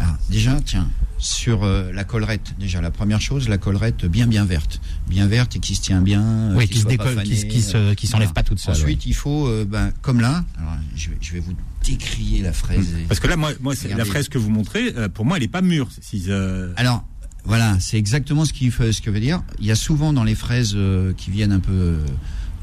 [0.00, 4.44] Ah, déjà, tiens, sur euh, la collerette, déjà la première chose, la collerette bien bien
[4.44, 7.22] verte, bien verte et qui se tient bien, euh, Oui, qui se soit pas décolle,
[7.24, 8.34] qui, qui se, euh, qui s'enlève voilà.
[8.34, 8.74] pas toute seule.
[8.74, 12.52] Ensuite, il faut, euh, ben, comme là, alors, je, vais, je vais vous décrier la
[12.52, 12.94] fraise.
[13.08, 15.42] Parce que là, moi, moi c'est la fraise que vous montrez, euh, pour moi, elle
[15.42, 15.88] est pas mûre.
[16.00, 17.04] Si, euh, Alors,
[17.44, 19.42] voilà, c'est exactement ce qui ce que veut dire.
[19.58, 22.06] Il y a souvent dans les fraises euh, qui viennent un peu euh,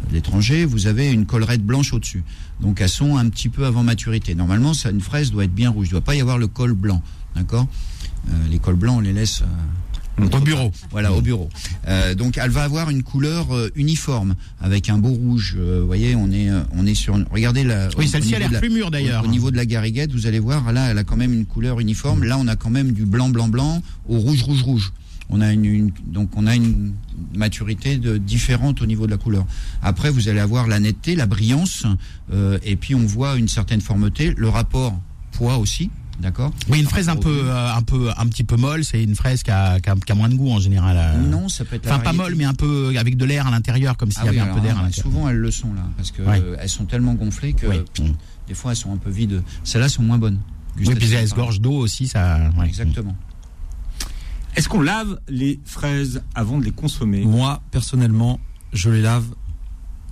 [0.09, 2.23] de l'étranger, vous avez une collerette blanche au-dessus.
[2.59, 4.33] Donc elles sont un petit peu avant maturité.
[4.33, 5.87] Normalement, ça, une fraise doit être bien rouge.
[5.87, 7.03] Il ne doit pas y avoir le col blanc.
[7.35, 7.67] D'accord?
[8.29, 9.43] Euh, Les cols blancs, on les laisse.
[10.19, 10.71] Au bureau.
[10.91, 11.49] Voilà, au bureau.
[11.87, 15.55] Euh, donc, elle va avoir une couleur euh, uniforme avec un beau rouge.
[15.57, 17.17] Euh, vous voyez, on est, on est sur.
[17.17, 17.89] une- Regardez la.
[17.97, 19.23] Oui, celle-ci a l'air la- plus mûre d'ailleurs.
[19.23, 21.45] au, au niveau de la gariguette, vous allez voir, là, elle a quand même une
[21.45, 22.23] couleur uniforme.
[22.23, 24.93] Là, on a quand même du blanc, blanc, blanc au rouge, rouge, rouge.
[25.29, 26.93] On a une, une- donc on a une
[27.33, 29.45] maturité de, différente au niveau de la couleur.
[29.81, 31.85] Après, vous allez avoir la netteté, la brillance,
[32.63, 34.99] et puis on voit une certaine fermeté, le rapport
[35.31, 35.89] poids aussi,
[36.21, 38.85] d'accord Oui, une fraise un peu, euh, un peu, un petit peu molle.
[38.85, 40.95] C'est une fraise qui a, qui a, qui a moins de goût en général.
[40.97, 41.17] euh.
[41.17, 43.97] Non, ça peut être Enfin, pas molle, mais un peu avec de l'air à l'intérieur,
[43.97, 44.89] comme s'il Ah y avait oui, un peu d'air à hein.
[44.91, 46.39] Souvent, elles le sont là, parce que Ouais.
[46.41, 47.81] euh, elles sont tellement gonflées que Oui.
[47.93, 48.11] pff,
[48.47, 49.43] des fois elles sont un peu vides.
[49.63, 50.39] Celles-là sont moins bonnes.
[50.77, 52.49] Oui, puis elles se gorgent d'eau aussi, ça.
[52.57, 52.65] ouais.
[52.67, 53.15] Exactement.
[54.55, 57.23] Est-ce qu'on lave les fraises avant de les consommer?
[57.25, 58.39] Moi, personnellement,
[58.73, 59.25] je les lave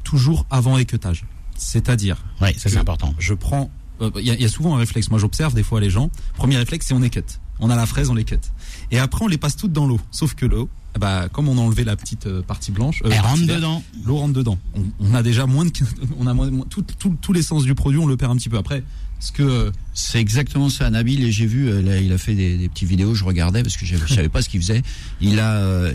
[0.04, 1.26] toujours avant équeutage.
[1.58, 3.14] C'est-à-dire, Ouais, ça c'est important.
[3.20, 3.70] je prends.
[4.02, 5.10] Euh, Il y, a- il y a souvent un réflexe.
[5.10, 6.10] Moi, j'observe des fois les gens.
[6.36, 7.40] Premier réflexe, c'est on équette.
[7.60, 8.52] On a la fraise, on l'équette.
[8.92, 10.00] Et après, on les passe toutes dans l'eau.
[10.12, 13.20] Sauf que l'eau, bah, comme on a enlevé la petite euh, partie blanche, euh, Elle
[13.20, 13.84] rentre dedans.
[14.06, 14.58] l'eau rentre dedans.
[14.76, 15.72] On, on a déjà moins de,
[16.20, 18.58] on a moins, tout, tout, tout l'essence du produit, on le perd un petit peu.
[18.58, 18.82] Après,
[19.20, 21.22] ce que euh, C'est exactement ça, Nabil.
[21.26, 23.76] Et j'ai vu, euh, là, il a fait des, des petites vidéos, je regardais parce
[23.76, 24.82] que je je savais pas ce qu'il faisait.
[25.20, 25.94] Il a, euh,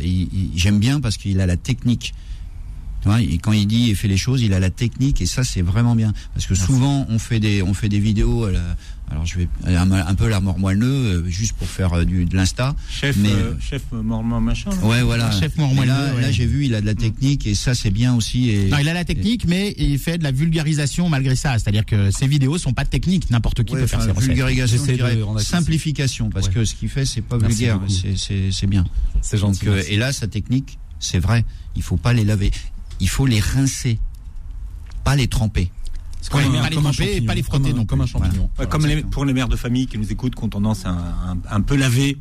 [0.54, 2.12] j'aime bien parce qu'il a la technique.
[3.04, 5.26] Tu vois, et quand il dit et fait les choses, il a la technique et
[5.26, 6.14] ça c'est vraiment bien.
[6.32, 8.44] Parce que souvent on fait des, on fait des vidéos.
[8.46, 8.76] à la-
[9.10, 12.24] alors je vais un, un peu la mort moelleux, euh, juste pour faire euh, du,
[12.24, 12.74] de l'insta.
[12.88, 14.70] Chef, Mais- euh, chef euh, mormon machin.
[14.70, 15.30] là Ouais, voilà.
[15.38, 16.22] Chef moelleux, là, ouais.
[16.22, 18.48] là j'ai vu, il a de la technique et ça c'est bien aussi.
[18.48, 21.58] Et, Non, il a la technique, mais il fait de la vulgarisation malgré ça.
[21.58, 23.28] C'est-à-dire que ses vidéos sont pas techniques.
[23.30, 24.30] N'importe qui Ouais, peut faire ses recettes.
[24.30, 26.54] vulgarisation, je dirais de simplification, parce Ouais.
[26.54, 28.86] que ce qu'il fait, c'est pas Merci vulgaire, c'est- c'est c'est bien.
[29.20, 29.68] c'est Donc, gentil.
[29.68, 29.92] euh, merci.
[29.92, 31.44] et là, sa technique, c'est vrai,
[31.76, 32.50] il faut pas les laver,
[33.00, 33.98] il faut les rincer,
[35.04, 35.70] pas les tremper.
[36.30, 38.44] Comme, un- pas les comme tremper et pas les frotter comme non Comme un champignon.
[38.44, 38.70] Ouais, Voilà.
[38.70, 41.32] comme les, pour les mères de famille qui nous écoutent, qui ont tendance à un,
[41.32, 42.16] un- un peu laver.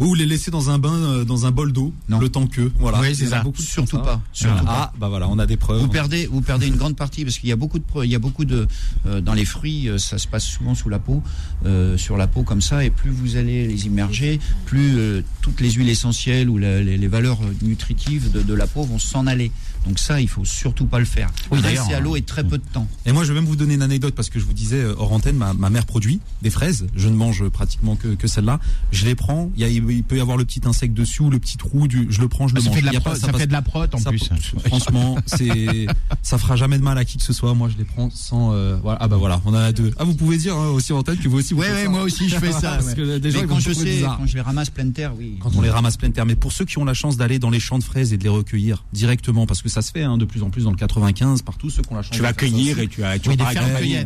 [0.00, 2.70] Ou les laisser dans un bain, euh, dans un bol d'eau, le temps que.
[2.78, 3.00] Voilà.
[3.00, 3.42] Oui, c'est ça.
[3.42, 4.98] beaucoup Surtout pas, surtout Ah, pas.
[4.98, 5.80] bah voilà, on a des preuves.
[5.80, 8.14] Vous perdez, vous perdez une grande partie parce qu'il y a beaucoup de, il y
[8.14, 8.66] a beaucoup de,
[9.06, 11.22] euh, dans les fruits, euh, ça se passe souvent sous la peau,
[11.66, 15.60] euh, sur la peau comme ça, et plus vous allez les immerger, plus euh, toutes
[15.60, 19.26] les huiles essentielles ou la- les, les valeurs nutritives de, de la peau vont s'en
[19.26, 19.50] aller.
[19.86, 21.28] Donc ça, il faut surtout pas le faire.
[21.50, 22.86] Oui, d'ailleurs, à l'eau et très peu de temps.
[23.04, 25.12] Et moi, je vais même vous donner une anecdote parce que je vous disais hors
[25.12, 26.86] antenne, ma, ma mère produit des fraises.
[26.94, 28.60] Je ne mange pratiquement que, que celle-là.
[28.92, 29.50] Je les prends.
[29.56, 31.88] Il, y a, il peut y avoir le petit insecte dessus ou le petit trou.
[31.88, 32.76] Du, je le prends, je le Ça mange.
[32.76, 34.30] fait de la pas- ça passe- fait de la prot en ça- plus.
[34.66, 35.86] Franchement, c'est
[36.22, 37.54] ça fera jamais de mal à qui que ce soit.
[37.54, 38.52] Moi, je les prends sans.
[38.52, 38.98] euh, voilà.
[39.00, 39.92] Ah bah voilà, on en a deux.
[39.98, 41.54] Ah, vous pouvez dire hein, aussi en antenne que vous aussi.
[41.54, 41.88] Vous Ouais, ouais, ça.
[41.90, 43.02] moi aussi, je fais ça, Parce que
[43.42, 44.18] vont quand je sais, bizarre.
[44.18, 45.38] quand je les ramasse pleine terre, oui.
[45.40, 46.26] Quand on les ramasse pleine terre.
[46.26, 48.22] Mais pour ceux qui ont la chance d'aller dans les champs de fraises et de
[48.22, 50.76] les recueillir directement, parce que ça se fait hein, de plus en plus dans le
[50.76, 52.12] 95, partout ceux qui ont la chance.
[52.12, 53.30] Tu de vas cueillir et tu as, tu.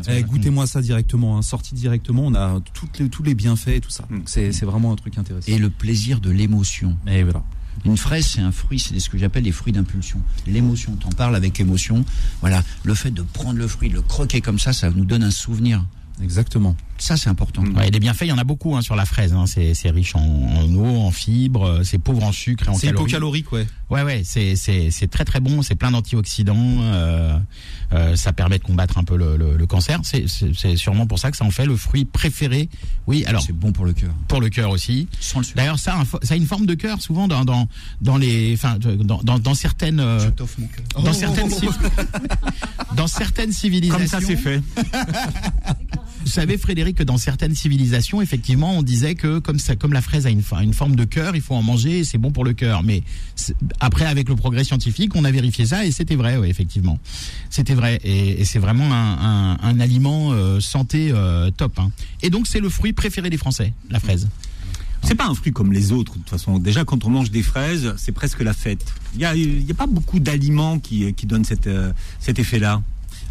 [0.09, 1.43] Eh, Goûtez-moi ça directement, hein.
[1.43, 4.05] sorti directement, on a toutes les, tous les bienfaits et tout ça.
[4.11, 4.21] Mm.
[4.27, 5.51] C'est vraiment un truc intéressant.
[5.67, 6.97] Le plaisir de l'émotion.
[7.09, 7.43] Et voilà.
[7.85, 10.23] Une fraise, c'est un fruit, c'est ce que j'appelle les fruits d'impulsion.
[10.47, 12.05] L'émotion, t'en parles avec émotion.
[12.41, 15.25] Voilà, le fait de prendre le fruit, de le croquer comme ça, ça nous donne
[15.25, 15.85] un souvenir.
[16.23, 16.77] Exactement.
[16.99, 17.63] Ça, c'est important.
[17.77, 19.33] Ouais, les bienfaits, il y en a beaucoup hein, sur la fraise.
[19.35, 19.45] Hein.
[19.47, 22.75] C'est c'est riche en, en eau, en fibres, euh, c'est pauvre en sucre et en
[22.75, 23.03] C'est calories.
[23.05, 23.67] hypocalorique, ouais.
[23.91, 25.61] Ouais, ouais, c'est c'est c'est très très bon.
[25.63, 26.57] C'est plein d'antioxydants.
[26.81, 27.39] Euh,
[27.93, 30.01] euh, ça permet de combattre un peu le, le, le cancer.
[30.05, 32.69] C'est c'est c'est sûrement pour ça que ça en fait le fruit préféré.
[33.07, 34.11] Oui, alors C'est bon pour le cœur.
[34.27, 35.07] pour le cœur aussi.
[35.21, 35.57] Sans le sucre.
[35.59, 37.69] D'ailleurs, ça, a un fo- ça a une forme de cœur souvent dans dans
[38.01, 41.03] dans les, enfin, dans dans, dans certaines euh, Je t'offre mon cœur.
[41.05, 41.77] dans certaines civ-
[42.97, 43.99] dans certaines civilisations.
[43.99, 44.63] Comme ça, c'est fait.
[46.25, 50.03] Vous savez, Frédéric, que dans certaines civilisations, effectivement, on disait que comme ça, comme la
[50.03, 52.83] fraise a une, forme de cœur, il faut en manger c'est bon pour le cœur.
[52.83, 53.03] Mais
[53.81, 56.99] après, avec le progrès scientifique, on a vérifié ça et c'était vrai, ouais, effectivement.
[57.51, 58.01] C'était vrai.
[58.05, 61.79] Et, c'est vraiment un, aliment euh, santé euh, top.
[61.79, 61.91] hein.
[62.23, 64.29] Et donc, c'est le fruit préféré des Français, la fraise.
[65.03, 66.59] C'est pas un fruit comme les autres, de toute façon.
[66.59, 68.85] Déjà, quand on mange des fraises, c'est presque la fête.
[69.15, 72.83] Il y a, pas beaucoup d'aliments qui, donnent euh, cet effet-là.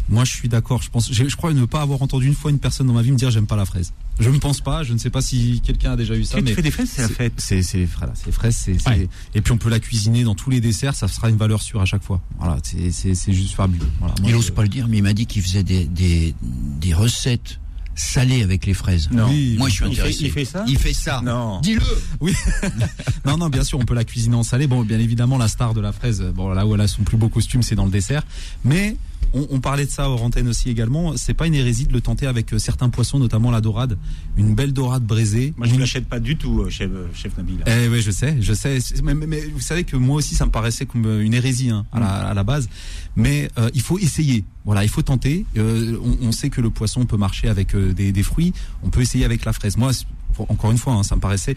[0.08, 0.82] Moi, je suis d'accord.
[0.82, 3.02] Je pense, je, je crois ne pas avoir entendu une fois une personne dans ma
[3.02, 3.92] vie me dire j'aime pas la fraise.
[4.20, 4.82] Je ne pense pas.
[4.84, 6.36] Je ne sais pas si quelqu'un a déjà eu ça.
[6.36, 7.32] Mais tu fais des fraises, c'est la fête.
[7.38, 8.10] C'est c'est les fraises.
[8.14, 8.56] C'est fraises.
[8.56, 9.08] C'est c'est- Ouais.
[9.34, 10.94] et puis on peut la cuisiner dans tous les desserts.
[10.94, 12.20] Ça sera une valeur sûre à chaque fois.
[12.38, 12.58] Voilà.
[12.62, 13.86] C'est c'est c'est juste fabuleux.
[13.98, 14.14] Voilà.
[14.20, 16.94] Moi, Il n'ose pas le dire, mais il m'a dit qu'il faisait des, des, des
[16.94, 17.58] recettes
[17.98, 19.08] salé avec les fraises.
[19.10, 19.28] Non.
[19.28, 20.24] Oui, Moi, je suis il fait- intéressé.
[20.24, 21.22] il fait ça Il fait ça.
[21.24, 21.60] Non.
[21.62, 21.80] Dis-le.
[22.20, 22.34] Oui.
[23.24, 24.66] non, non, bien sûr, on peut la cuisiner en salé.
[24.66, 27.16] Bon, bien évidemment, la star de la fraise, bon, là où elle a son plus
[27.16, 28.22] beau costume, c'est dans le dessert.
[28.64, 28.96] Mais
[29.34, 31.16] on, on parlait de ça hors antenne aussi également.
[31.16, 33.98] C'est pas une hérésie de le tenter avec euh, certains poissons, notamment la dorade.
[34.36, 35.54] Une belle dorade braisée.
[35.56, 37.58] Moi, je ne l'achète pas du tout, euh, chef, euh, chef Nabil.
[37.66, 38.78] Eh oui, je sais, je sais.
[39.02, 41.86] Mais, mais- mais vous savez que moi aussi, ça me paraissait comme une hérésie hein,
[41.92, 42.68] à, la, à la base.
[43.16, 44.44] Mais euh, il faut essayer.
[44.64, 45.46] Voilà, il faut tenter.
[45.56, 48.52] Euh, on, on sait que le poisson peut marcher avec euh, des, des fruits.
[48.82, 49.76] On peut essayer avec la fraise.
[49.76, 49.92] Moi,
[50.34, 51.54] pour- encore une fois, hein, ça me paraissait.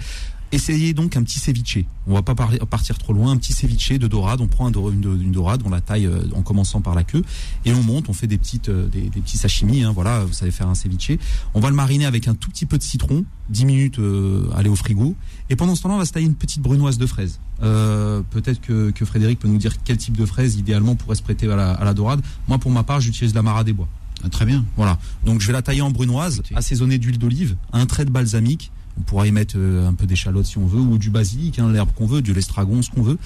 [0.51, 1.79] Essayez donc un petit ceviche.
[2.07, 3.31] On va pas partir trop loin.
[3.31, 4.41] Un petit ceviche de dorade.
[4.41, 7.23] On prend une, dorade, on la taille euh, en commençant par la queue
[7.65, 8.09] et on monte.
[8.09, 9.83] On fait des petites, euh, des, des petits sashimi.
[9.83, 11.11] Hein, voilà, vous savez faire un ceviche.
[11.53, 14.69] On va le mariner avec un tout petit peu de citron, 10 minutes, euh, aller
[14.69, 15.15] au frigo.
[15.49, 17.39] Et pendant ce temps-là, on va se tailler une petite brunoise de fraise.
[17.61, 21.23] Euh, Peut-être que, que Frédéric peut nous dire quel type de fraise idéalement pourrait se
[21.23, 22.21] prêter à la, à la dorade.
[22.47, 23.87] Moi, pour ma part, j'utilise la Mara des Bois.
[24.23, 24.65] Ah, très bien.
[24.75, 24.97] Voilà.
[25.25, 28.71] Donc je vais la tailler en brunoise, assaisonnée d'huile d'olive, un trait de balsamique.
[28.97, 31.71] On pourra y mettre euh, un peu d'échalote si on veut, ou du basilic, hein,
[31.71, 33.17] l'herbe qu'on veut, du l'estragon, ce qu'on veut,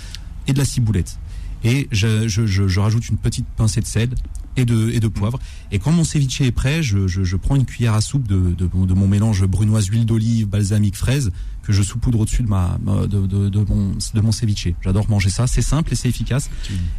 [0.48, 1.18] et de la ciboulette.
[1.64, 4.10] Et je, rajoute une petite pincée de sel
[4.58, 5.40] et de, de poivre.
[5.72, 8.94] Et quand mon ceviche est prêt, je, prends une cuillère à soupe de, de, de
[8.94, 11.32] mon mélange brunoise, huile d'olive, balsamique, fraise,
[11.64, 14.68] que je saupoudre au-dessus de, ma, de, de, de, mon, de mon ceviche.
[14.84, 16.50] J'adore manger ça, c'est simple et c'est efficace.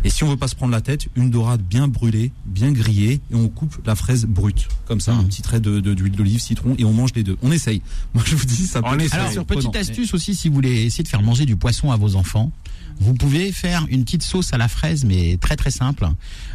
[0.05, 3.20] Et si on veut pas se prendre la tête, une dorade bien brûlée, bien grillée,
[3.31, 5.20] et on coupe la fraise brute, comme ça, Mmh.
[5.20, 7.37] un petit trait de d'huile d'olive, citron, et on mange les deux.
[7.42, 7.83] On essaye.
[8.14, 9.07] Moi, je vous dis, ça On peut.
[9.12, 9.61] Alors, surprenant.
[9.61, 12.50] petite astuce aussi, si vous voulez essayer de faire manger du poisson à vos enfants,
[13.00, 16.09] vous pouvez faire une petite sauce à la fraise, mais très très simple.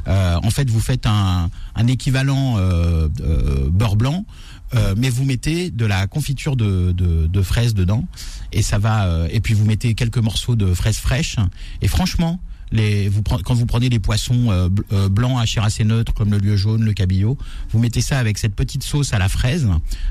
[0.08, 4.26] Euh, en fait, vous faites un, un équivalent euh, euh, beurre blanc,
[4.76, 8.08] euh, mais vous mettez de la confiture de, de, de fraises dedans,
[8.52, 9.06] et ça va.
[9.08, 11.38] euh, et puis vous mettez quelques morceaux de fraises fraîches.
[11.82, 12.40] Et franchement,
[12.72, 16.30] les, vous, quand vous prenez les poissons euh, euh, blancs à chair assez neutre, comme
[16.30, 17.36] le lieu jaune, le cabillaud,
[17.72, 19.68] vous mettez ça avec cette petite sauce à la fraise.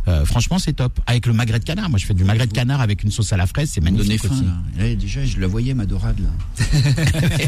[0.09, 0.99] Euh, franchement, c'est top.
[1.07, 1.89] Avec le magret de canard.
[1.89, 4.23] Moi, je fais du magret de canard avec une sauce à la fraise, c'est magnifique
[4.27, 4.45] faim, aussi.
[4.45, 4.85] là.
[4.89, 6.67] Là, déjà, je la voyais, ma dorade, là.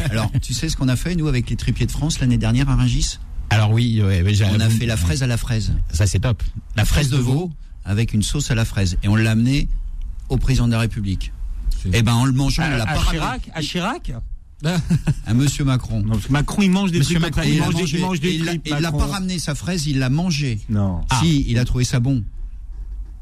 [0.11, 2.69] Alors, tu sais ce qu'on a fait, nous, avec les tripiers de France, l'année dernière
[2.69, 3.19] à Rungis?
[3.51, 5.73] Alors oui, ouais, ouais, j'ai- On a fait la fraise à la fraise.
[5.91, 6.41] Ça, c'est top.
[6.75, 7.51] La fraise de veau.
[7.83, 8.97] avec une sauce à la fraise.
[9.03, 9.67] Et on l'a amené
[10.29, 11.33] au président de la République.
[11.93, 13.17] Eh ben, en le mangeant, on À, l'a à pas ramené.
[13.19, 14.11] Chirac, à Chirac
[15.25, 16.01] À Monsieur Macron.
[16.03, 17.81] Non, parce que Macron, il mange des Monsieur trucs Macron, Il il a mange des,
[17.81, 20.59] mangé- il mange des il pas ramené sa fraise, il l'a mangé.
[20.69, 21.01] Non.
[21.19, 22.23] Si, il a trouvé ça bon.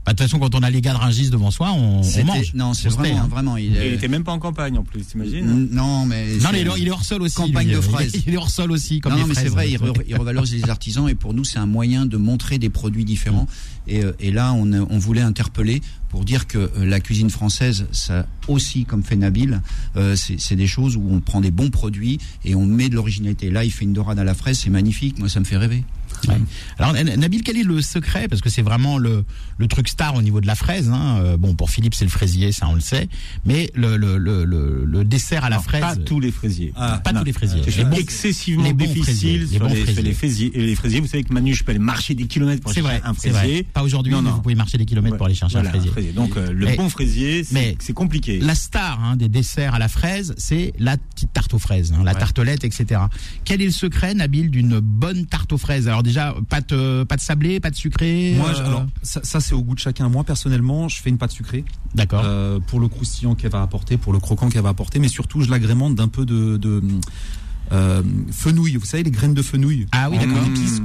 [0.10, 2.54] Bah, De toute façon, quand on a les gars de Rungis devant soi, on, mange.
[2.56, 3.28] Non, c'est vraiment, hein.
[3.30, 3.58] vraiment.
[3.58, 6.26] Il, il est- était même pas en campagne en plus, t'imagines N- Non, mais.
[6.42, 7.36] Non, mais il est- hors sol aussi.
[7.36, 7.76] Campagne lui.
[7.76, 8.14] de fraises.
[8.26, 10.16] Il est hors sol aussi, comme non, les non, mais c'est vrai, il, re- il
[10.16, 13.46] revalorise les artisans et pour nous, c'est un moyen de montrer des produits différents.
[13.88, 18.26] Et, euh, et là, on, voulait interpeller pour dire que euh, la cuisine française, ça
[18.48, 19.62] aussi, comme fait Nabil,
[19.96, 23.52] euh, c'est des choses où on prend des bons produits et on met de l'originalité.
[23.52, 25.20] Là, il fait une dorade à la fraise, c'est magnifique.
[25.20, 25.84] Moi, ça me fait rêver.
[26.28, 26.36] Ouais.
[26.78, 29.24] Alors Nabil, quel est le secret Parce que c'est vraiment le,
[29.58, 30.90] le truc star au niveau de la fraise.
[30.90, 31.20] Hein.
[31.22, 33.08] Euh, Bon, pour Philippe, c'est le fraisier, ça on le sait.
[33.46, 35.82] Mais le, le, le, le, le dessert à la fraise.
[35.82, 36.74] Pas tous les fraisiers.
[36.76, 37.62] Ah, pas tous les fraisiers.
[37.66, 40.02] C'est Les bons- excessivement les bons fraisiers, difficile les bons fraisiers.
[40.04, 40.52] les fraisiers.
[40.54, 42.82] Et les fraisiers, vous savez que Manu, je peux aller marcher des kilomètres pour C'est
[42.82, 43.54] chercher vrai, un c'est fraisier.
[43.56, 43.64] vrai.
[43.74, 44.36] Pas aujourd'hui, Non, mais non.
[44.36, 46.12] vous pouvez marcher des kilomètres pour aller chercher Voilà, un fraisier.
[46.12, 47.44] Donc euh, le Mais- bon fraisier,
[47.80, 48.40] c'est compliqué.
[48.40, 52.04] La star hein, des desserts à la fraise, c'est la petite tarte aux fraises, hein,
[52.04, 53.02] la tartelette, etc.
[53.46, 55.88] Quel est le secret, Nabil, d'une bonne tarte aux fraises?
[55.88, 56.74] Alors déjà, pâte,
[57.08, 60.10] pâte sablée, pâte sucrée Moi, euh, je- alors, ça, ça, c'est au goût de chacun.
[60.10, 61.64] Moi, personnellement, je fais une pâte sucrée
[61.96, 62.22] D'accord.
[62.26, 65.42] euh, pour le croustillant qu'elle va apporter, pour le croquant qu'elle va apporter, mais surtout,
[65.42, 66.84] je l'agrémente d'un peu de, de
[67.72, 68.76] euh, fenouil.
[68.78, 69.86] Vous savez, les graines de fenouil.
[69.92, 70.38] Ah oui, d'accord.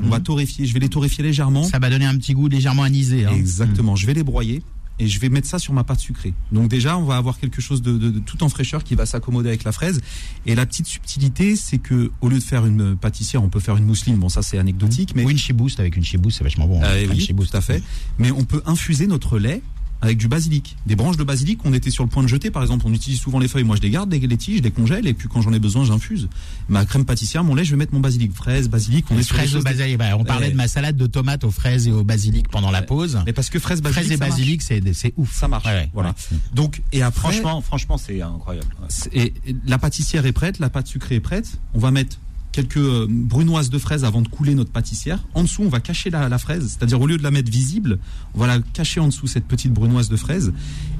[0.05, 0.67] on va torréfier.
[0.67, 1.65] Je vais les torréfier légèrement.
[1.65, 3.25] Ça va donner un petit goût légèrement anisé.
[3.25, 3.33] Hein.
[3.35, 3.97] Exactement.
[3.97, 4.63] Je vais les broyer
[4.99, 6.35] et je vais mettre ça sur ma pâte sucrée.
[6.53, 9.07] Donc déjà, on va avoir quelque chose de, de- de tout en fraîcheur qui va
[9.07, 10.01] s'accommoder avec la fraise.
[10.47, 13.77] Et la petite subtilité, c'est que au lieu de faire une pâtissière, on peut faire
[13.77, 14.17] une mousseline.
[14.17, 16.81] Bon, ça c'est anecdotique, mais Ou une chibouste avec une chibouste, c'est vachement bon.
[16.83, 17.51] Euh, Une oui, chibouste.
[17.53, 17.83] tout à fait.
[18.19, 19.63] Mais on peut infuser notre lait
[20.05, 20.77] avec du basilic.
[20.87, 22.85] Des branches de basilic qu'on était sur le point de jeter, par exemple.
[22.87, 23.65] On utilise souvent les feuilles.
[23.65, 25.59] Moi, je les garde, les, les tiges, je les congèle, et puis quand j'en ai
[25.59, 26.29] besoin, j'infuse.
[26.69, 28.33] Ma crème pâtissière, mon lait, je vais mettre mon basilic.
[28.35, 29.99] Fraise, basilic, on est Les sur des fraises au basilic.
[29.99, 30.53] Bah, on parlait Ouais.
[30.53, 33.19] de ma salade de tomates aux fraises et au basilic pendant la pause.
[33.27, 35.33] Mais parce que fraise, basilic, Fraises et basilic, c'est c'est ouf.
[35.35, 35.65] Ça marche.
[35.65, 36.11] Ouais, ouais, voilà.
[36.11, 36.39] ouais.
[36.53, 38.67] Donc, et après, Franchement, franchement, c'est incroyable.
[39.13, 39.33] Et
[39.67, 41.59] la pâtissière est prête, la pâte sucrée est prête.
[41.73, 42.19] On va mettre
[42.55, 45.19] quelques euh, brunoises de fraises avant de couler notre pâtissière.
[45.35, 47.99] En dessous, on va cacher la, fraise, c'est-à-dire au lieu de la mettre visible,
[48.35, 50.53] on va la cacher en dessous cette petite brunoise de fraise.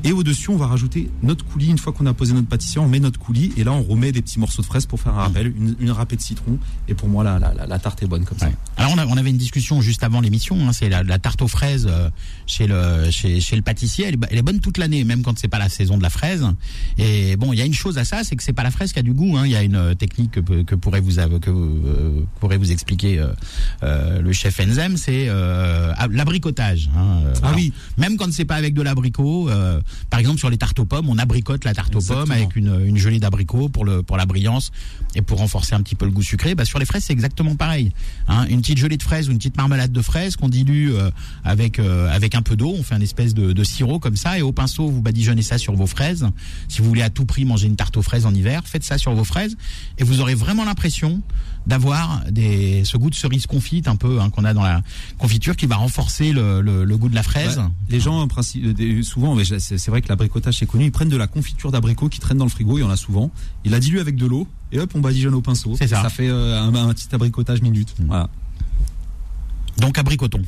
[0.03, 1.69] Et au-dessus, on va rajouter notre coulis.
[1.69, 4.11] Une fois qu'on a posé notre pâtissière, on met notre coulis et là, on remet
[4.11, 6.59] des petits morceaux de fraises pour faire un rappel, une, râpée de citron.
[6.89, 8.49] Et pour moi, la, la, tarte est bonne comme ça.
[8.77, 12.11] Alors on, avait une discussion juste avant l'émission, hein, c'est la, tarte aux fraises euh,
[12.47, 15.69] chez le chez, le pâtissier, elle est, bonne toute l'année, même quand c'est pas la
[15.69, 16.45] saison de la fraise.
[16.99, 18.93] Et bon, il y a une chose à ça, c'est que c'est pas la fraise
[18.93, 19.37] qui a du goût.
[19.37, 19.47] hein.
[19.47, 23.19] Il y a une euh, technique que, pourrait vous av- que euh, pourrait vous expliquer
[23.19, 23.29] euh,
[23.83, 26.89] euh, le chef Enzem, c'est euh, ah, l'abricotage.
[26.97, 27.21] Hein.
[27.43, 27.73] Ah Alors, oui.
[27.99, 29.81] Même quand c'est pas avec de l'abricot, euh,
[30.11, 32.81] par exemple sur les tartes aux pommes, on abricote la tarte aux pommes avec une,
[32.85, 34.73] une gelée d'abricot pour le pour la brillance
[35.15, 36.55] et pour renforcer un petit peu le goût sucré.
[36.55, 37.93] Bah, sur les fraises, c'est exactement pareil.
[38.29, 38.47] Hein.
[38.49, 41.11] Une petite gelée de fraises ou une petite marmelade de fraises qu'on dilue euh,
[41.45, 42.75] avec euh, avec un peu d'eau.
[42.79, 45.59] On fait un espèce de, de sirop comme ça et au pinceau vous badigeonnez ça
[45.59, 46.27] sur vos fraises.
[46.69, 48.97] Si vous voulez à tout prix manger une tarte aux fraises en hiver, faites ça
[48.97, 49.57] sur vos fraises
[49.99, 51.23] et vous aurez vraiment l'impression
[51.67, 54.83] d'avoir des ce goût de cerise confite un peu hein, qu'on a dans la
[55.19, 57.57] confiture qui va renforcer le, le, le goût de la fraise.
[57.59, 57.65] Ouais.
[57.89, 60.85] Les gens, en principe, euh, souvent, c'est vrai que l'abricotage c'est connu.
[60.85, 62.77] Ils prennent de la confiture d'abricot qui traîne dans le frigo.
[62.77, 63.31] Il y en a souvent.
[63.65, 65.75] Ils la diluent avec de l'eau et hop, on badigeonne au pinceau.
[65.77, 65.87] Ça.
[65.87, 67.95] Ça fait euh, un, un petit abricotage minute.
[68.07, 68.29] Voilà.
[69.79, 70.43] Donc abricoton.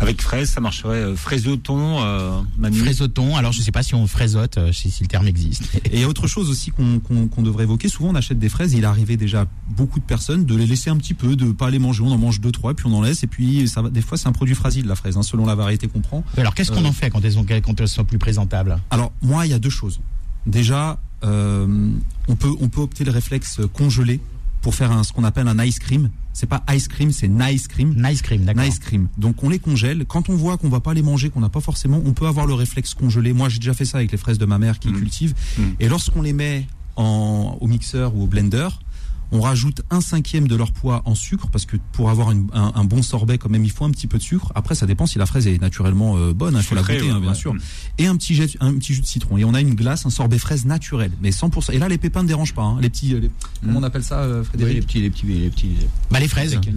[0.00, 2.78] Avec fraise, ça marcherait euh, fraisoton, euh, Manu.
[2.78, 5.64] Fraisoton, alors je sais pas si on fraisote, euh, si, si le terme existe.
[5.84, 7.88] Et il y a autre chose aussi qu'on devrait évoquer.
[7.88, 8.72] Souvent, on achète des fraises.
[8.72, 11.78] Il arrivait déjà beaucoup de personnes de les laisser un petit peu, de pas les
[11.78, 12.02] manger.
[12.02, 13.22] On en mange deux, trois, puis on en laisse.
[13.24, 15.86] Et puis, ça des fois, c'est un produit fragile la fraise, hein, selon la variété
[15.86, 16.24] qu'on prend.
[16.36, 16.88] Alors qu'est-ce qu'on Euh.
[16.88, 18.78] en fait quand elles, sont, quand elles sont plus présentables?
[18.90, 20.00] Alors moi, il y a deux choses.
[20.46, 21.90] Déjà, euh,
[22.28, 24.20] on peut on peut opter le réflexe congelé
[24.60, 26.10] pour faire un, ce qu'on appelle un ice cream.
[26.32, 27.94] C'est pas ice cream, c'est nice cream.
[27.96, 28.62] Nice cream, d'accord.
[28.64, 29.08] Nice cream.
[29.18, 30.04] Donc on les congèle.
[30.06, 32.46] Quand on voit qu'on va pas les manger, qu'on n'a pas forcément, on peut avoir
[32.46, 33.32] le réflexe congelé.
[33.32, 34.98] Moi, j'ai déjà fait ça avec les fraises de ma mère qui Mhm.
[34.98, 35.34] cultive.
[35.58, 35.74] Mhm.
[35.80, 38.68] Et lorsqu'on les met en, au mixeur ou au blender,
[39.32, 42.72] on rajoute un cinquième de leur poids en sucre parce que pour avoir une- un,
[42.74, 44.52] un bon sorbet, quand même, il faut un petit peu de sucre.
[44.54, 46.54] Après, ça dépend si la fraise est naturellement euh, bonne.
[46.56, 47.34] Il faut la goûter, hein, ouais, bien ouais.
[47.36, 47.54] sûr.
[47.98, 49.38] Et un petit, jet, un petit jus de citron.
[49.38, 51.72] Et on a une glace, un sorbet fraise naturel, mais 100%.
[51.72, 52.62] Et là, les pépins ne dérangent pas.
[52.62, 52.78] hein.
[52.80, 53.30] Les petits, les-
[53.64, 55.86] comment on appelle ça, euh, Oui, Frédéric les petits, les petits, les petits.
[56.10, 56.58] Bah les fraises.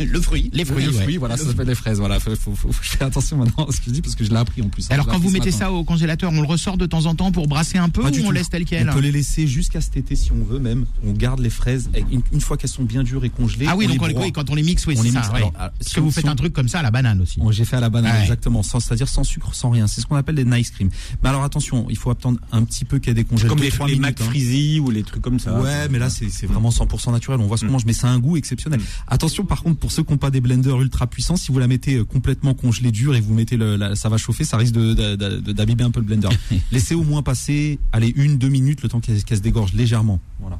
[0.00, 0.50] Le, fruit.
[0.52, 1.02] Les fruits, le ouais.
[1.02, 1.98] fruit, voilà, ça s'appelle les fraises.
[1.98, 4.62] Voilà, faut, faut, attention maintenant à ce que je dis parce que je l'ai appris
[4.62, 4.84] en plus.
[4.84, 4.94] hein.
[4.94, 7.46] Alors quand vous mettez ça au congélateur, on le ressort de temps en temps pour
[7.48, 8.30] brasser un peu Pas ou on tout.
[8.32, 8.88] laisse tel quel?
[8.90, 10.86] On peut les laisser jusqu'à cet été si on veut même.
[11.06, 13.66] On garde les fraises une, une fois qu'elles sont bien dures et congelées.
[13.68, 15.12] Ah oui, on donc on les oui, quand on les mixe, oui, On c'est les
[15.12, 15.18] ça.
[15.20, 15.30] mixe.
[15.30, 15.36] ouais.
[15.36, 16.82] Alors, ah, Parce si que on- vous si faites on- un truc comme ça à
[16.82, 17.40] la banane aussi.
[17.50, 18.22] J'ai fait à la banane, Ouais.
[18.22, 19.86] exactement, sans, c'est-à-dire sans sucre, sans rien.
[19.86, 20.88] C'est ce qu'on appelle des nice cream.
[21.22, 23.24] Mais alors attention, il faut attendre un petit peu qu'il y ait des.
[23.24, 23.98] Comme les, les hein.
[24.00, 25.60] McFreezy ou les trucs comme ça.
[25.60, 27.40] Ouais, mais là c'est c'est vraiment 100% naturel.
[27.40, 27.72] On voit ce qu'on Mm.
[27.72, 28.80] mange, mais ça a un goût exceptionnel.
[29.06, 31.66] Attention, par contre, pour ceux qui n'ont pas des blenders ultra puissants, si vous la
[31.68, 34.72] mettez euh, complètement congelée dure et vous mettez le, la- ça va chauffer, ça risque
[34.74, 36.28] de- de- de- de- d'abîmer un peu le blender.
[36.72, 40.20] Laissez au moins passer, allez une, deux minutes, le temps qu'elle qu'elle se dégorge légèrement.
[40.40, 40.58] Voilà.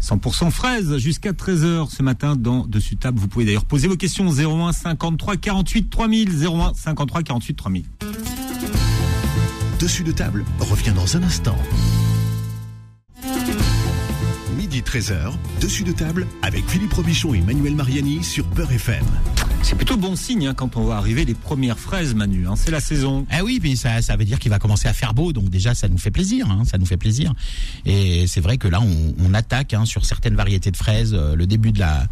[0.00, 3.18] 100% fraise jusqu'à 13h ce matin dans Dessus Table.
[3.18, 7.84] Vous pouvez d'ailleurs poser vos questions 01 53 48 3000 01 53 48 3000.
[9.78, 11.56] Dessus de table revient dans un instant.
[14.78, 19.04] Midi 13h, dessus de table avec Philippe Robichon et Manuel Mariani sur Peur FM.
[19.62, 22.46] C'est plutôt bon signe hein, quand on va arriver les premières fraises Manu.
[22.46, 22.54] hein.
[22.54, 23.26] C'est la saison.
[23.28, 25.74] Ah oui, puis ça, ça veut dire qu'il va commencer à faire beau, donc déjà
[25.74, 27.34] ça nous fait plaisir, hein, ça nous fait plaisir.
[27.86, 31.34] Et c'est vrai que là, on, on attaque hein, sur certaines variétés de fraises euh,
[31.34, 32.04] le début de la,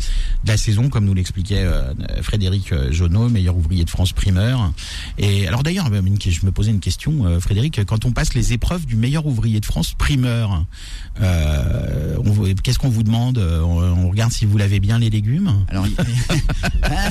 [0.43, 4.73] de la saison, comme nous l'expliquait euh, Frédéric euh, Jonot, meilleur ouvrier de France primeur.
[5.19, 8.87] Et alors d'ailleurs, je me posais une question, euh, Frédéric, quand on passe les épreuves
[8.87, 10.65] du meilleur ouvrier de France primeur,
[11.23, 15.11] euh, on qu'est-ce qu'on vous demande Euh, on, on regarde si vous lavez bien les
[15.11, 15.51] légumes.
[15.69, 15.87] Alors,
[16.85, 17.11] Hein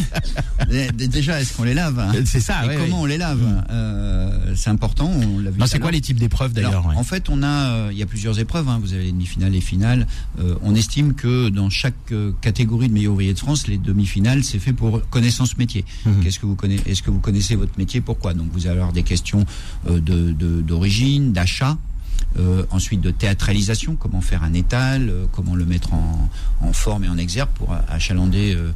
[0.69, 2.63] Dé- dé- déjà, est-ce qu'on les lave hein C'est ça.
[2.65, 3.03] Et ouais, comment ouais.
[3.03, 5.11] on les lave Euh, C'est important.
[5.11, 5.59] On l'a vu.
[5.59, 6.95] Non, tout c'est quoi les types d'épreuves d'ailleurs ouais.
[6.95, 8.67] En fait, on a, euh, il y a plusieurs épreuves.
[8.69, 8.79] hein.
[8.81, 10.07] Vous avez les demi-finales et finales.
[10.39, 14.43] Euh, on estime que dans chaque euh, catégorie de meilleur ouvrier de France, les demi-finales,
[14.43, 15.85] c'est fait pour connaissance métier.
[16.05, 16.23] Mhm.
[16.23, 18.33] Qu'est-ce que vous connaissez Est-ce que vous connaissez votre métier Pourquoi?
[18.33, 19.45] Donc, vous allez avoir des questions
[19.89, 21.77] euh, de de- d'origine, d'achat.
[22.37, 27.05] Euh, ensuite de théâtralisation, comment faire un étal, euh, comment le mettre en, en forme
[27.05, 28.71] et en exergue pour achalander euh,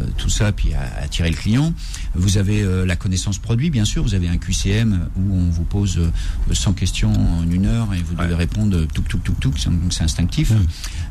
[0.00, 1.74] euh, tout ça, puis attirer le client.
[2.14, 4.02] Vous avez euh, la connaissance produit, bien sûr.
[4.02, 8.02] Vous avez un QCM où on vous pose euh, 100 questions en une heure et
[8.02, 9.50] vous devez répondre tout, tout, tout, tout.
[9.50, 10.52] Donc c'est instinctif.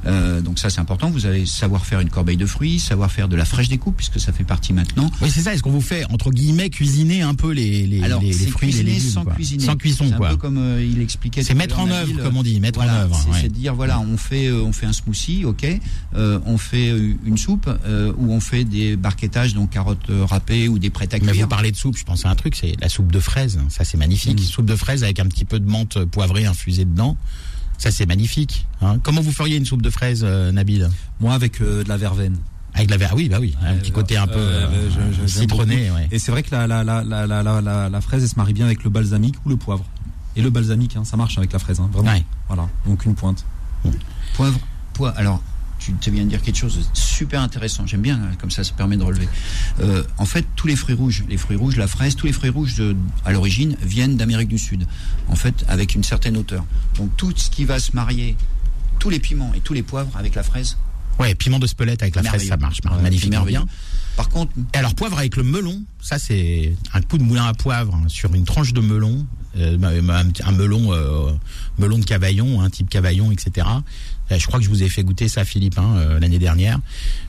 [0.07, 1.11] Euh, donc ça, c'est important.
[1.11, 4.19] Vous allez savoir faire une corbeille de fruits, savoir faire de la fraîche découpe, puisque
[4.19, 5.11] ça fait partie maintenant.
[5.21, 5.53] Oui, c'est ça.
[5.53, 8.71] Est-ce qu'on vous fait entre guillemets cuisiner un peu les les, Alors, les, les fruits,
[8.71, 9.33] les légumes, sans quoi?
[9.35, 9.63] cuisiner.
[9.63, 10.29] sans cuisson, C'est un quoi.
[10.29, 11.43] peu comme euh, il expliquait.
[11.55, 13.19] C'est mettre en œuvre, comme on dit, mettre voilà, en œuvre.
[13.33, 13.49] C'est ouais.
[13.49, 15.65] dire voilà, on fait euh, on fait un smoothie, ok,
[16.15, 20.67] euh, on fait euh, une soupe euh, ou on fait des barquettages donc carottes râpées
[20.67, 21.43] ou des prêts à Mais cuire.
[21.43, 23.59] vous parlez de soupe, je pense à un truc, c'est la soupe de fraises.
[23.69, 24.39] Ça, c'est magnifique.
[24.39, 24.43] Mm.
[24.43, 27.17] Soupe de fraises avec un petit peu de menthe poivrée infusée dedans.
[27.77, 28.67] Ça, c'est magnifique.
[28.81, 28.99] hein.
[29.03, 30.89] Comment vous feriez une soupe de fraises, euh, Nabil?
[31.19, 32.37] Moi avec de la verveine.
[32.73, 35.13] Avec de la ver- ah oui, bah oui, un petit côté un peu euh, je-
[35.13, 35.91] je- j'aime citronné.
[35.91, 36.07] Ouais.
[36.11, 38.65] Et c'est vrai que la, la, la, la, la, la fraise, elle se marie bien
[38.65, 39.85] avec le balsamique ou le poivre.
[40.35, 42.11] Et le balsamique, hein, ça marche avec la fraise, hein, vraiment.
[42.11, 42.23] Ouais.
[42.47, 43.45] Voilà, donc une pointe.
[44.35, 44.59] Poivre,
[44.93, 45.17] poivre.
[45.17, 45.41] Alors,
[45.79, 47.85] tu, tu viens de dire quelque chose de super intéressant.
[47.85, 49.27] J'aime bien, comme ça, ça permet de relever.
[49.79, 52.49] Euh, en fait, tous les fruits rouges, les fruits rouges, la fraise, tous les fruits
[52.49, 54.87] rouges de- à l'origine viennent d'Amérique du Sud.
[55.27, 56.65] En fait, avec une certaine hauteur.
[56.97, 58.35] Donc, tout ce qui va se marier,
[58.99, 60.77] tous les piments et tous les poivres avec la fraise.
[61.19, 63.65] Ouais, piment de Spelette avec la fraise, ça marche, Ouais, magnifiquement bien.
[64.15, 67.53] Par contre, Et alors poivre avec le melon, ça c'est un coup de moulin à
[67.53, 69.25] poivre hein, sur une tranche de melon,
[69.57, 69.77] euh,
[70.43, 71.31] un, melon, euh,
[71.77, 73.67] melon de cavaillon, un type cavaillon, etc.
[74.31, 76.79] Euh, je crois que je vous ai fait goûter ça, Philippe, hein, euh, l'année dernière.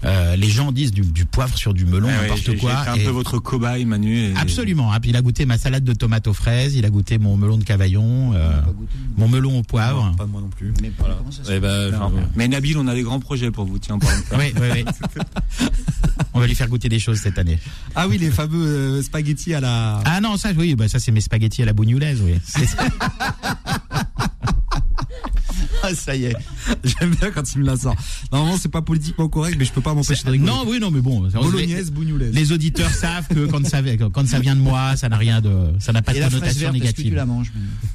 [0.04, 2.72] Euh, les gens disent du, du poivre sur du melon, ouais, n'importe quoi.
[2.82, 4.16] été un et- peu votre cobaye, Manu.
[4.30, 4.92] et- Absolument.
[4.92, 5.00] hein.
[5.00, 7.58] Puis il a goûté ma salade de tomates aux fraises, il a goûté mon melon
[7.58, 8.92] de cavaillon, euh, pas goûté.
[9.18, 10.14] mon melon au poivre.
[10.16, 10.72] Pas moi non plus.
[10.80, 12.10] Mais comment ça se Eh ben, Non.
[12.16, 13.98] je- Mais Nabil, on a des grands projets pour vous, tiens.
[14.38, 14.84] Oui, oui, oui.
[16.36, 17.58] On va lui faire goûter des choses cette année.
[17.94, 20.00] Ah oui, les fameux euh, spaghettis à la.
[20.04, 22.34] Ah non, ça, oui, bah ça c'est mes spaghettis à la bougnoulaise, oui.
[22.44, 22.66] C'est-
[25.82, 26.36] Ah, ça y est.
[26.82, 27.94] J'aime bien quand il me la sort.
[28.32, 30.50] Normalement, c'est pas politiquement correct, mais je peux pas m'empêcher de rigoler.
[30.50, 31.20] Non, oui, non, mais bon.
[31.28, 32.34] Bolognaise, bougnoulaise.
[32.34, 33.80] Les auditeurs savent que quand ça,
[34.12, 36.26] quand ça vient de moi, ça n'a rien de, ça n'a pas de Et la
[36.28, 37.14] fraise connotation verte, est-ce que tu négative.
[37.14, 37.52] la manges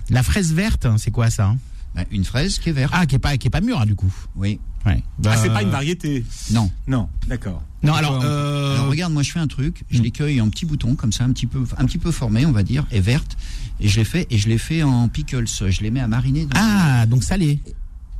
[0.09, 1.57] La fraise verte, hein, c'est quoi ça hein?
[1.93, 2.93] Bah, Une fraise qui est verte.
[2.95, 4.13] Ah, qui est pas, qui est pas mûre hein, du coup.
[4.37, 4.59] Oui.
[4.85, 5.03] Ouais.
[5.25, 6.23] Ah, c'est Bah, pas une variété.
[6.51, 6.71] Non.
[6.87, 7.61] Non, d'accord.
[7.83, 10.03] Non, alors, euh, Alors regarde, moi je fais un truc, je Mm.
[10.03, 12.51] les cueille en petits boutons comme ça, un petit peu, un petit peu formés, on
[12.51, 13.37] va dire, et vertes,
[13.79, 15.47] et je les fais et je les fais en pickles.
[15.47, 16.45] Je les mets à mariner.
[16.45, 17.59] Dans ah, donc salé.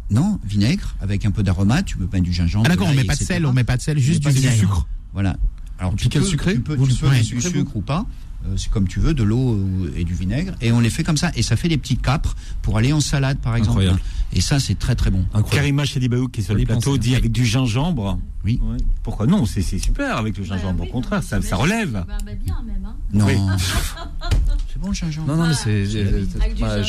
[0.09, 1.85] Non, vinaigre avec un peu d'aromate.
[1.85, 2.65] Tu peux mettre du gingembre.
[2.65, 3.35] Ah d'accord, on met pas de etc.
[3.35, 4.59] sel, on met pas de sel, juste du vinaigre.
[4.59, 4.87] sucre.
[5.13, 5.37] Voilà.
[5.79, 8.05] Alors tu pickle peux, sucré tu peux, Vous tu peux du vous sucre ou pas.
[8.45, 9.59] Euh, c'est comme tu veux, de l'eau
[9.95, 12.35] et du vinaigre, et on les fait comme ça, et ça fait des petits capres
[12.61, 13.79] pour aller en salade, par exemple.
[13.79, 13.99] Incroyable.
[14.33, 15.25] Et ça, c'est très très bon.
[15.51, 16.99] Karima Chedibaou qui est sur le Fallait plateau penser.
[16.99, 18.17] dit avec du gingembre.
[18.45, 18.59] Oui.
[18.63, 18.77] Ouais.
[19.03, 20.79] Pourquoi non C'est c'est super avec le gingembre.
[20.79, 21.91] Bah Au contraire, ça, ça relève.
[21.91, 22.85] bah, bah, bien même.
[22.85, 22.95] Hein.
[23.13, 23.25] Non.
[23.25, 23.35] Oui.
[24.71, 25.27] c'est bon le gingembre.
[25.27, 25.83] Non, non, mais c'est.
[25.85, 25.97] du
[26.63, 26.83] ouais,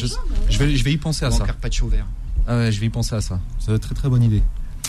[0.48, 1.44] je, vais, je vais y penser à Bon, ça.
[1.44, 2.06] carpaccio vert.
[2.46, 3.40] Ah ouais, je vais y penser à ça.
[3.58, 4.42] C'est une très très bonne idée.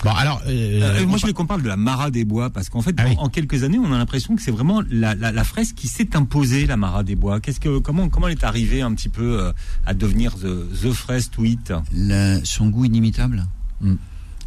[0.03, 2.49] Bon, alors, euh, Euh, on moi, je voulais qu'on parle de la Mara des Bois,
[2.49, 3.15] parce qu'en fait, Ah en, oui.
[3.19, 6.15] en quelques années, on a l'impression que c'est vraiment la, la, la fraise qui s'est
[6.15, 7.39] imposée, la Mara des Bois.
[7.39, 9.51] Qu'est-ce que, comment, comment elle est arrivée un petit peu euh,
[9.85, 13.45] à devenir the, the fraise to eat La- son goût inimitable.
[13.81, 13.93] Mm.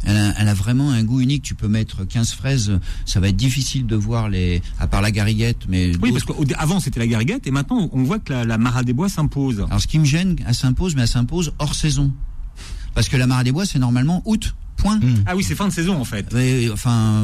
[0.03, 1.41] Elle, a, elle a vraiment un goût unique.
[1.41, 5.09] Tu peux mettre 15 fraises, ça va être difficile de voir les, à part la
[5.09, 8.59] gariguette, mais Oui, parce qu'avant c'était la gariguette, et maintenant on voit que la, la
[8.59, 9.61] Mara des Bois s'impose.
[9.67, 12.13] Alors ce qui me gêne, elle s'impose, mais elle s'impose hors saison.
[12.93, 14.97] Parce que la Mara des Bois, c'est normalement août, point.
[14.99, 15.23] Hmm.
[15.25, 16.33] Ah oui, c'est fin de saison en fait.
[16.71, 17.23] Enfin,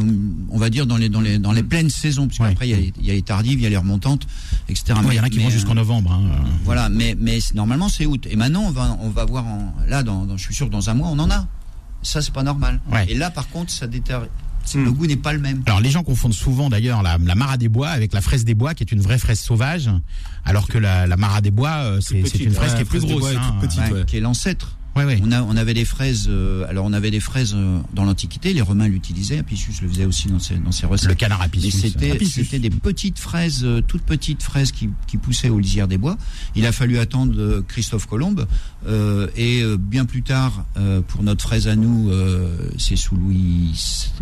[0.50, 2.50] on va dire dans les dans les dans les pleines saisons, parce Ouais.
[2.50, 4.28] qu'après il y, a les- il y a les tardives, il y a les remontantes,
[4.70, 4.94] etc.
[5.06, 6.12] Ouais, il y en a qui Mais, vont euh, jusqu'en novembre.
[6.12, 6.44] hein.
[6.66, 8.28] Voilà, mais mais normalement c'est août.
[8.30, 10.72] Et maintenant on va on va voir en, là dans, dans- je suis sûr que
[10.72, 11.48] dans un mois on en a.
[12.02, 12.82] Ça c'est pas normal.
[12.92, 13.06] Ouais.
[13.10, 14.28] Et là par contre ça déterre.
[14.74, 14.86] Hmm.
[14.86, 15.62] Le goût n'est pas le même.
[15.66, 18.54] Alors les gens confondent souvent d'ailleurs la, la Mara des Bois avec la fraise des
[18.56, 19.90] Bois qui est une vraie fraise sauvage,
[20.46, 23.02] alors que la, la Mara des Bois euh, c'est une fraise ouais, qui est plus
[23.02, 23.20] grosse.
[23.20, 23.58] Bois est toute hein.
[23.60, 23.80] petite.
[23.82, 24.06] Ouais, ouais.
[24.06, 24.78] Qui est l'ancêtre.
[24.96, 25.20] Ouais, ouais.
[25.24, 26.28] On, a, on avait des fraises.
[26.30, 28.54] euh, alors on avait des fraises euh, dans l'Antiquité.
[28.54, 29.40] Les Romains l'utilisaient.
[29.40, 31.10] Apicius le faisait aussi dans ses dans ses recettes.
[31.10, 31.74] Le canard Apicius.
[32.36, 36.16] c'était des petites fraises, euh, toutes petites fraises qui, qui poussaient aux lisières des bois.
[36.56, 38.36] Il a fallu attendre euh, Christophe Colomb
[38.88, 43.16] euh, et euh, bien plus tard, euh, pour notre fraise à nous, euh, c'est sous
[43.16, 43.72] Louis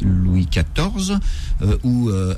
[0.01, 1.17] Louis XIV
[1.63, 2.33] euh, où euh,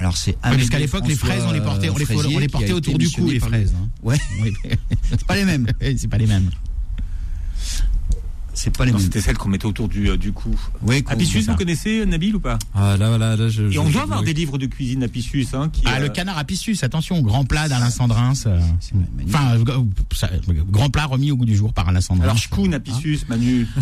[0.00, 2.72] alors c'est parce qu'à l'époque, les fraises, on les portait, on les, on les portait
[2.72, 3.74] autour du cou, les le- fraises.
[3.76, 3.88] hein.
[4.02, 4.16] Ouais,
[5.10, 5.66] c'est pas les mêmes.
[5.98, 6.48] c'est pas les mêmes.
[8.54, 9.04] C'est pas les Non, mêmes.
[9.06, 10.50] C'était celle qu'on mettait autour du, euh, du cou.
[10.82, 12.58] Oui, Apicius, vous connaissez Nabil ou pas?
[12.74, 13.62] Ah là, là, là, je.
[13.62, 14.26] Et je- on je- doit avoir oui.
[14.26, 15.54] des livres de cuisine Apicius.
[15.54, 18.34] Hein, qui, Ah, euh, le canard à pissus, attention, grand plat d'Alain Sandrin.
[18.34, 19.32] ça- C'est magnifique.
[19.36, 22.24] Enfin, euh, grand plat remis au goût du jour par Alain Sandrin.
[22.24, 23.68] Alors, Shkoun Apicius, Manu.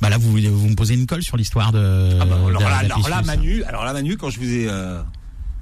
[0.00, 2.18] Bah là, vous, vous me posez une colle sur l'histoire de.
[2.20, 3.08] Ah bah, alors, de- là, alors d'Apicius.
[3.08, 5.00] là, Manu, alors là, Manu, quand je vous ai euh,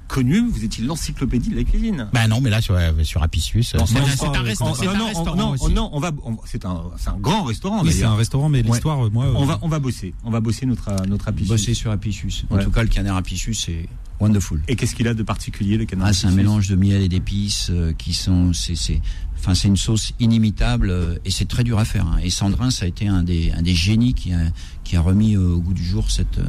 [0.07, 2.07] connu, vous étiez l'encyclopédie de la cuisine.
[2.13, 3.73] Bah non, mais là sur, sur Apicius.
[3.75, 4.73] Non, c'est un, restaurant.
[4.75, 6.11] c'est non, non, on va,
[6.45, 7.81] c'est un, c'est un grand restaurant.
[7.83, 9.25] Oui, c'est un restaurant, mais l'histoire, moi.
[9.25, 11.49] euh, On va, on va bosser, on va bosser notre, euh, notre Apicius.
[11.49, 12.45] bosser sur Apicius.
[12.49, 12.63] En Ouais.
[12.63, 13.87] tout cas, le canard Apicius, c'est
[14.19, 14.61] wonderful.
[14.67, 17.01] Et qu'est-ce qu'il a de particulier le canard Ah, c'est un Apicius mélange de miel
[17.01, 19.01] et d'épices euh, qui sont, c'est, c'est,
[19.39, 22.05] enfin, c'est une sauce inimitable euh, et c'est très dur à faire.
[22.07, 22.17] hein.
[22.23, 24.39] Et Sandrin, ça a été un des, un des génies qui a,
[24.83, 26.39] qui a remis euh, au goût du jour cette.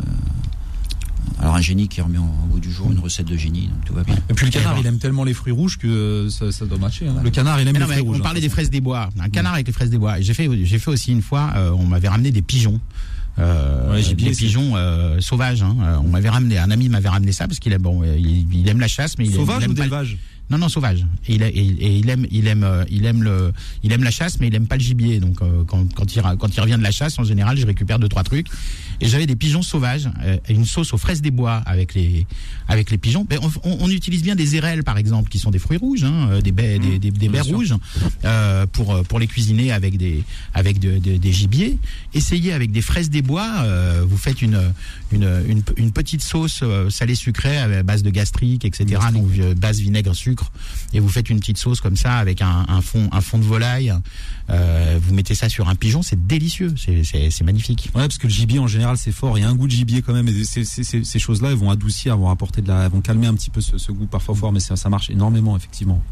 [1.40, 3.66] Alors un génie qui a remis en- au goût du jour une recette de génie,
[3.68, 4.16] donc tout va bien.
[4.30, 6.78] Et puis le canard, il aime tellement les fruits rouges que euh, ça, ça doit
[6.78, 7.08] matcher.
[7.08, 7.16] hein.
[7.22, 8.18] Le canard, il aime Mais les non, mais fruits rouges.
[8.20, 9.10] on parlait hein, des fraises des bois.
[9.20, 10.18] Un canard avec les fraises des bois.
[10.18, 12.80] Et j'ai fait, j'ai fait aussi une fois, euh, on m'avait ramené des pigeons.
[13.38, 15.62] Euh, Ouais, des pigeons euh, sauvages.
[15.62, 15.74] Hein.
[16.04, 18.78] On m'avait ramené, un ami m'avait ramené ça parce qu'il aime, bon, il, il aime
[18.80, 19.40] la chasse, mais il façon.
[19.42, 20.18] aime, Sauvage il aime ou pas- d'élevage
[20.50, 21.06] Non, non, sauvage.
[21.26, 24.04] Et il, a- et, et il aime, il aime, euh, il aime le, il aime
[24.04, 25.18] la chasse, mais il aime pas le gibier.
[25.18, 27.64] Donc euh, quand, quand il, ra- quand il revient de la chasse, en général, je
[27.66, 28.48] récupère deux trois trucs.
[29.00, 32.26] Et j'avais des pigeons sauvages, euh, une sauce aux fraises des bois avec les,
[32.68, 33.26] avec les pigeons.
[33.30, 36.04] Mais on, on- on utilise bien des érelles, par exemple, qui sont des fruits rouges,
[36.04, 37.74] hein, des baies, des, des, des baies rouges,
[38.24, 40.22] euh, pour pour les cuisiner avec des,
[40.52, 41.78] avec de- de- des gibiers.
[42.12, 43.50] Essayez avec des fraises des bois.
[43.62, 44.60] euh, vous faites une,
[45.10, 49.00] une, une, une petite sauce salée sucrée à base de gastrique, etc.
[49.12, 49.26] Donc
[49.56, 50.33] base vinaigre sucre
[50.92, 53.92] et vous faites une petite sauce comme ça avec un, fond, un fond de volaille.
[54.50, 57.90] Euh, vous mettez ça sur un pigeon, c'est délicieux, c'est- magnifique.
[57.94, 59.38] Ouais, parce que le gibier en général c'est fort.
[59.38, 60.28] Il y a un goût de gibier quand même.
[60.28, 63.34] Et ces, choses-là, elles vont adoucir, elles vont apporter de la, elles vont calmer un
[63.34, 66.02] petit peu ce, goût parfois fort, mais ça marche énormément effectivement.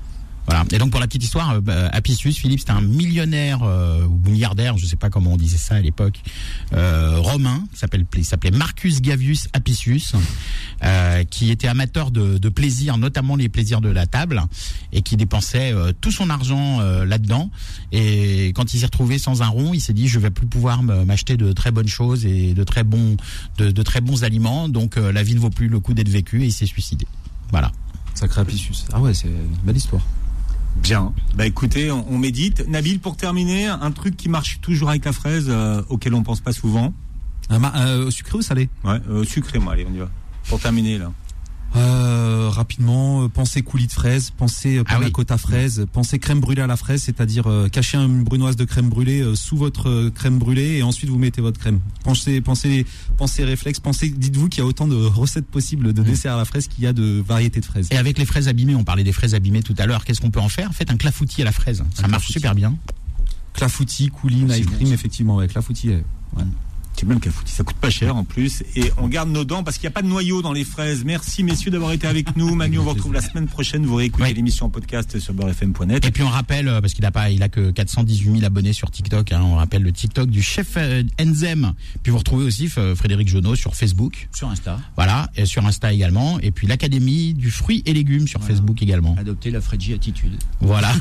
[0.46, 0.64] Voilà.
[0.72, 4.18] Et donc pour la petite histoire, euh, bah, Apicius, Philippe, c'était un millionnaire euh, ou
[4.28, 6.20] milliardaire, je sais pas comment on disait ça à l'époque,
[6.72, 10.14] euh, romain, s'appelle- il s'appelait Marcus Gavius Apicius,
[10.82, 14.42] euh, qui était amateur de, de plaisir, notamment les plaisirs de la table,
[14.92, 17.48] et qui dépensait euh, tout son argent euh, là-dedans.
[17.92, 20.82] Et quand il s'est retrouvé sans un rond, il s'est dit je vais plus pouvoir
[20.82, 23.16] m'acheter de très bonnes choses et de très bons,
[23.58, 24.68] de, de très bons aliments.
[24.68, 27.06] Donc la vie ne vaut plus le coup d'être vécue et il s'est suicidé.
[27.50, 27.70] Voilà.
[28.14, 28.84] Sacré Apicius.
[28.92, 30.02] Ah ouais, c'est une belle histoire.
[30.76, 31.12] Bien.
[31.34, 32.66] Bah écoutez, on, on médite.
[32.68, 36.40] Nabil, pour terminer, un truc qui marche toujours avec la fraise, euh, auquel on pense
[36.40, 36.92] pas souvent.
[37.50, 38.68] Un ma- euh, sucré ou salé?
[38.84, 40.08] Ouais, euh, sucré, moi, allez, on y va.
[40.48, 41.12] Pour terminer, là.
[41.74, 45.12] Euh, rapidement, euh, pensez coulis de fraises, pensez euh, Ah panna oui.
[45.12, 48.90] cotta fraise, pensez crème brûlée à la fraise, c'est-à-dire euh, cacher une brunoise de crème
[48.90, 51.80] brûlée euh, sous votre crème brûlée et ensuite vous mettez votre crème.
[52.04, 52.84] Pensez, pensez,
[53.16, 56.44] pensez réflexe, pensez, dites-vous qu'il y a autant de recettes possibles de desserts à la
[56.44, 57.88] fraise qu'il y a de variétés de fraises.
[57.90, 60.30] Et avec les fraises abîmées, on parlait des fraises abîmées tout à l'heure, qu'est-ce qu'on
[60.30, 60.74] peut en faire?
[60.74, 62.32] Faites un clafoutis à la fraise, ça Un marche clafoutis.
[62.34, 62.74] super bien.
[63.54, 65.88] Clafoutis, coulis, C'est ice cream, effectivement, ouais, clafoutis.
[65.90, 66.44] ouais.
[66.94, 68.62] C'est bien le cafoutis, ça coûte pas cher en plus.
[68.76, 71.04] Et on garde nos dents parce qu'il n'y a pas de noyau dans les fraises.
[71.04, 72.54] Merci messieurs d'avoir été avec nous.
[72.54, 73.84] Manu, on vous retrouve la semaine prochaine.
[73.84, 76.04] Vous réécoutez l'émission en podcast sur beurrefm.net.
[76.06, 78.72] Et puis on rappelle, euh, parce qu'il a pas, il a que 418 000 abonnés
[78.72, 81.72] sur TikTok, hein, on rappelle le TikTok du chef euh, Enzem.
[82.04, 85.92] Puis vous retrouvez aussi euh, Frédéric Jonot sur Facebook, Sur Insta, voilà, et sur Insta
[85.92, 86.38] également.
[86.40, 88.54] Et puis l'Académie du fruit et légumes sur Voilà.
[88.54, 89.16] Facebook également.
[89.18, 90.36] adopter la Fredgy attitude.
[90.60, 90.92] Voilà.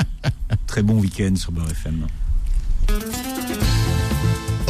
[0.66, 2.06] Très bon week-end sur Beurre FM.